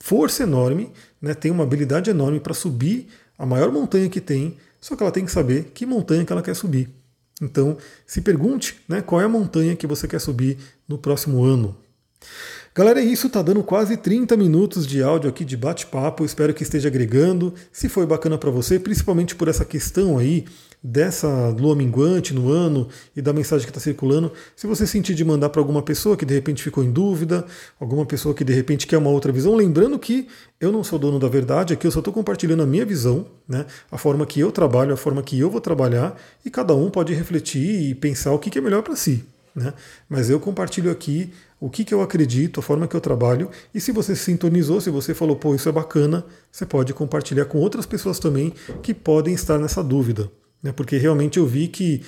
força 0.00 0.42
enorme, 0.42 0.90
né, 1.20 1.34
tem 1.34 1.52
uma 1.52 1.62
habilidade 1.62 2.10
enorme 2.10 2.40
para 2.40 2.52
subir 2.52 3.06
a 3.38 3.46
maior 3.46 3.70
montanha 3.70 4.08
que 4.08 4.20
tem, 4.20 4.56
só 4.80 4.96
que 4.96 5.04
ela 5.04 5.12
tem 5.12 5.24
que 5.24 5.30
saber 5.30 5.70
que 5.72 5.86
montanha 5.86 6.24
que 6.24 6.32
ela 6.32 6.42
quer 6.42 6.56
subir. 6.56 7.01
Então, 7.42 7.76
se 8.06 8.20
pergunte 8.20 8.76
né, 8.88 9.02
qual 9.02 9.20
é 9.20 9.24
a 9.24 9.28
montanha 9.28 9.74
que 9.74 9.86
você 9.86 10.06
quer 10.06 10.20
subir 10.20 10.56
no 10.88 10.96
próximo 10.96 11.42
ano. 11.42 11.76
Galera, 12.74 13.00
é 13.00 13.04
isso, 13.04 13.28
tá 13.28 13.42
dando 13.42 13.62
quase 13.62 13.98
30 13.98 14.34
minutos 14.36 14.86
de 14.86 15.02
áudio 15.02 15.28
aqui 15.28 15.44
de 15.44 15.56
bate-papo. 15.56 16.24
Espero 16.24 16.54
que 16.54 16.62
esteja 16.62 16.88
agregando. 16.88 17.52
Se 17.70 17.88
foi 17.88 18.06
bacana 18.06 18.38
para 18.38 18.50
você, 18.50 18.78
principalmente 18.78 19.34
por 19.34 19.48
essa 19.48 19.64
questão 19.64 20.16
aí 20.16 20.46
dessa 20.82 21.48
lua 21.50 21.76
minguante 21.76 22.34
no 22.34 22.50
ano 22.50 22.88
e 23.14 23.22
da 23.22 23.32
mensagem 23.32 23.64
que 23.64 23.70
está 23.70 23.80
circulando, 23.80 24.32
se 24.56 24.66
você 24.66 24.86
sentir 24.86 25.14
de 25.14 25.24
mandar 25.24 25.48
para 25.50 25.60
alguma 25.60 25.80
pessoa 25.80 26.16
que 26.16 26.24
de 26.24 26.34
repente 26.34 26.62
ficou 26.62 26.82
em 26.82 26.90
dúvida, 26.90 27.44
alguma 27.78 28.04
pessoa 28.04 28.34
que 28.34 28.42
de 28.42 28.52
repente 28.52 28.86
quer 28.86 28.98
uma 28.98 29.10
outra 29.10 29.30
visão, 29.30 29.54
lembrando 29.54 29.96
que 29.98 30.26
eu 30.60 30.72
não 30.72 30.82
sou 30.82 30.98
dono 30.98 31.20
da 31.20 31.28
verdade, 31.28 31.72
aqui 31.72 31.86
eu 31.86 31.92
só 31.92 32.00
estou 32.00 32.12
compartilhando 32.12 32.64
a 32.64 32.66
minha 32.66 32.84
visão, 32.84 33.26
né, 33.46 33.64
a 33.90 33.96
forma 33.96 34.26
que 34.26 34.40
eu 34.40 34.50
trabalho, 34.50 34.92
a 34.92 34.96
forma 34.96 35.22
que 35.22 35.38
eu 35.38 35.48
vou 35.48 35.60
trabalhar, 35.60 36.20
e 36.44 36.50
cada 36.50 36.74
um 36.74 36.90
pode 36.90 37.14
refletir 37.14 37.90
e 37.90 37.94
pensar 37.94 38.32
o 38.32 38.38
que 38.38 38.58
é 38.58 38.62
melhor 38.62 38.82
para 38.82 38.96
si. 38.96 39.24
Né? 39.54 39.72
Mas 40.08 40.30
eu 40.30 40.40
compartilho 40.40 40.90
aqui 40.90 41.32
o 41.60 41.70
que, 41.70 41.84
que 41.84 41.94
eu 41.94 42.00
acredito, 42.00 42.58
a 42.58 42.62
forma 42.62 42.88
que 42.88 42.96
eu 42.96 43.00
trabalho, 43.00 43.48
e 43.72 43.80
se 43.80 43.92
você 43.92 44.16
se 44.16 44.24
sintonizou, 44.24 44.80
se 44.80 44.90
você 44.90 45.14
falou, 45.14 45.36
pô, 45.36 45.54
isso 45.54 45.68
é 45.68 45.72
bacana, 45.72 46.24
você 46.50 46.66
pode 46.66 46.92
compartilhar 46.92 47.44
com 47.44 47.58
outras 47.58 47.86
pessoas 47.86 48.18
também 48.18 48.52
que 48.82 48.92
podem 48.92 49.32
estar 49.32 49.58
nessa 49.58 49.82
dúvida. 49.82 50.28
Né? 50.62 50.72
Porque 50.72 50.96
realmente 50.96 51.38
eu 51.38 51.46
vi 51.46 51.68
que 51.68 52.02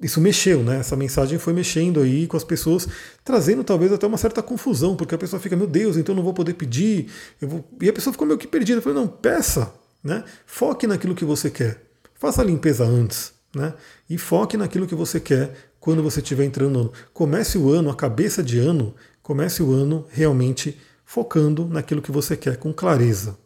isso 0.00 0.20
mexeu, 0.20 0.62
né? 0.62 0.80
Essa 0.80 0.96
mensagem 0.96 1.38
foi 1.38 1.52
mexendo 1.52 2.00
aí 2.00 2.26
com 2.26 2.36
as 2.36 2.44
pessoas, 2.44 2.88
trazendo 3.24 3.62
talvez 3.62 3.92
até 3.92 4.06
uma 4.06 4.18
certa 4.18 4.42
confusão, 4.42 4.96
porque 4.96 5.14
a 5.14 5.18
pessoa 5.18 5.40
fica, 5.40 5.56
meu 5.56 5.66
Deus, 5.66 5.96
então 5.96 6.12
eu 6.12 6.16
não 6.16 6.24
vou 6.24 6.34
poder 6.34 6.54
pedir. 6.54 7.08
Vou... 7.40 7.64
E 7.80 7.88
a 7.88 7.92
pessoa 7.92 8.12
ficou 8.12 8.26
meio 8.26 8.38
que 8.38 8.46
perdida. 8.46 8.78
Eu 8.78 8.82
falei, 8.82 8.98
não, 8.98 9.06
peça, 9.06 9.72
né? 10.02 10.24
Foque 10.44 10.86
naquilo 10.86 11.14
que 11.14 11.24
você 11.24 11.50
quer. 11.50 11.80
Faça 12.14 12.42
a 12.42 12.44
limpeza 12.44 12.84
antes, 12.84 13.32
né? 13.54 13.74
E 14.10 14.18
foque 14.18 14.56
naquilo 14.56 14.86
que 14.86 14.94
você 14.94 15.20
quer 15.20 15.54
quando 15.78 16.02
você 16.02 16.20
estiver 16.20 16.44
entrando 16.44 16.72
no 16.72 16.80
ano. 16.80 16.92
Comece 17.12 17.58
o 17.58 17.70
ano, 17.70 17.90
a 17.90 17.94
cabeça 17.94 18.42
de 18.42 18.58
ano, 18.58 18.94
comece 19.22 19.62
o 19.62 19.72
ano 19.72 20.06
realmente 20.10 20.78
focando 21.04 21.66
naquilo 21.66 22.02
que 22.02 22.12
você 22.12 22.36
quer 22.36 22.56
com 22.56 22.72
clareza. 22.72 23.36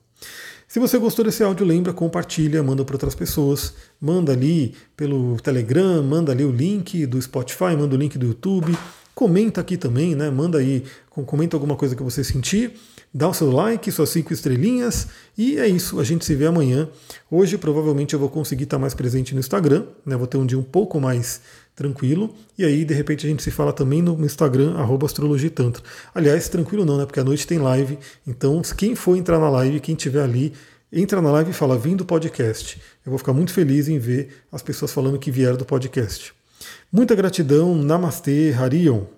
Se 0.68 0.80
você 0.80 0.98
gostou 0.98 1.24
desse 1.24 1.44
áudio, 1.44 1.64
lembra, 1.64 1.92
compartilha, 1.92 2.60
manda 2.60 2.84
para 2.84 2.96
outras 2.96 3.14
pessoas, 3.14 3.72
manda 4.00 4.32
ali 4.32 4.74
pelo 4.96 5.36
Telegram, 5.40 6.02
manda 6.02 6.32
ali 6.32 6.44
o 6.44 6.50
link 6.50 7.06
do 7.06 7.22
Spotify, 7.22 7.76
manda 7.78 7.94
o 7.94 7.98
link 7.98 8.18
do 8.18 8.26
YouTube, 8.26 8.76
comenta 9.14 9.60
aqui 9.60 9.76
também, 9.76 10.16
né? 10.16 10.28
Manda 10.28 10.58
aí, 10.58 10.82
comenta 11.24 11.54
alguma 11.54 11.76
coisa 11.76 11.94
que 11.94 12.02
você 12.02 12.24
sentir, 12.24 12.72
dá 13.14 13.28
o 13.28 13.32
seu 13.32 13.52
like, 13.52 13.90
suas 13.92 14.08
cinco 14.10 14.32
estrelinhas, 14.32 15.06
e 15.38 15.56
é 15.56 15.68
isso, 15.68 16.00
a 16.00 16.04
gente 16.04 16.24
se 16.24 16.34
vê 16.34 16.46
amanhã. 16.46 16.88
Hoje 17.30 17.56
provavelmente 17.56 18.14
eu 18.14 18.18
vou 18.18 18.28
conseguir 18.28 18.64
estar 18.64 18.78
mais 18.78 18.92
presente 18.92 19.34
no 19.34 19.40
Instagram, 19.40 19.86
né? 20.04 20.16
Vou 20.16 20.26
ter 20.26 20.36
um 20.36 20.44
dia 20.44 20.58
um 20.58 20.64
pouco 20.64 21.00
mais 21.00 21.40
tranquilo. 21.76 22.34
E 22.58 22.64
aí, 22.64 22.84
de 22.84 22.94
repente, 22.94 23.26
a 23.26 23.28
gente 23.28 23.42
se 23.42 23.50
fala 23.50 23.72
também 23.72 24.00
no 24.00 24.24
Instagram, 24.24 24.74
astrologitantra. 25.04 25.82
Aliás, 26.14 26.48
tranquilo 26.48 26.84
não, 26.84 26.96
né? 26.96 27.04
Porque 27.04 27.20
à 27.20 27.24
noite 27.24 27.46
tem 27.46 27.58
live. 27.58 27.98
Então, 28.26 28.60
quem 28.76 28.96
for 28.96 29.16
entrar 29.16 29.38
na 29.38 29.50
live, 29.50 29.78
quem 29.78 29.94
estiver 29.94 30.22
ali, 30.22 30.54
entra 30.90 31.20
na 31.20 31.30
live 31.30 31.50
e 31.50 31.54
fala, 31.54 31.78
vim 31.78 31.94
do 31.94 32.04
podcast. 32.04 32.80
Eu 33.04 33.10
vou 33.10 33.18
ficar 33.18 33.34
muito 33.34 33.52
feliz 33.52 33.86
em 33.86 33.98
ver 33.98 34.30
as 34.50 34.62
pessoas 34.62 34.92
falando 34.92 35.18
que 35.18 35.30
vieram 35.30 35.56
do 35.56 35.66
podcast. 35.66 36.32
Muita 36.90 37.14
gratidão, 37.14 37.74
Namastê, 37.74 38.54
Harion. 38.58 39.15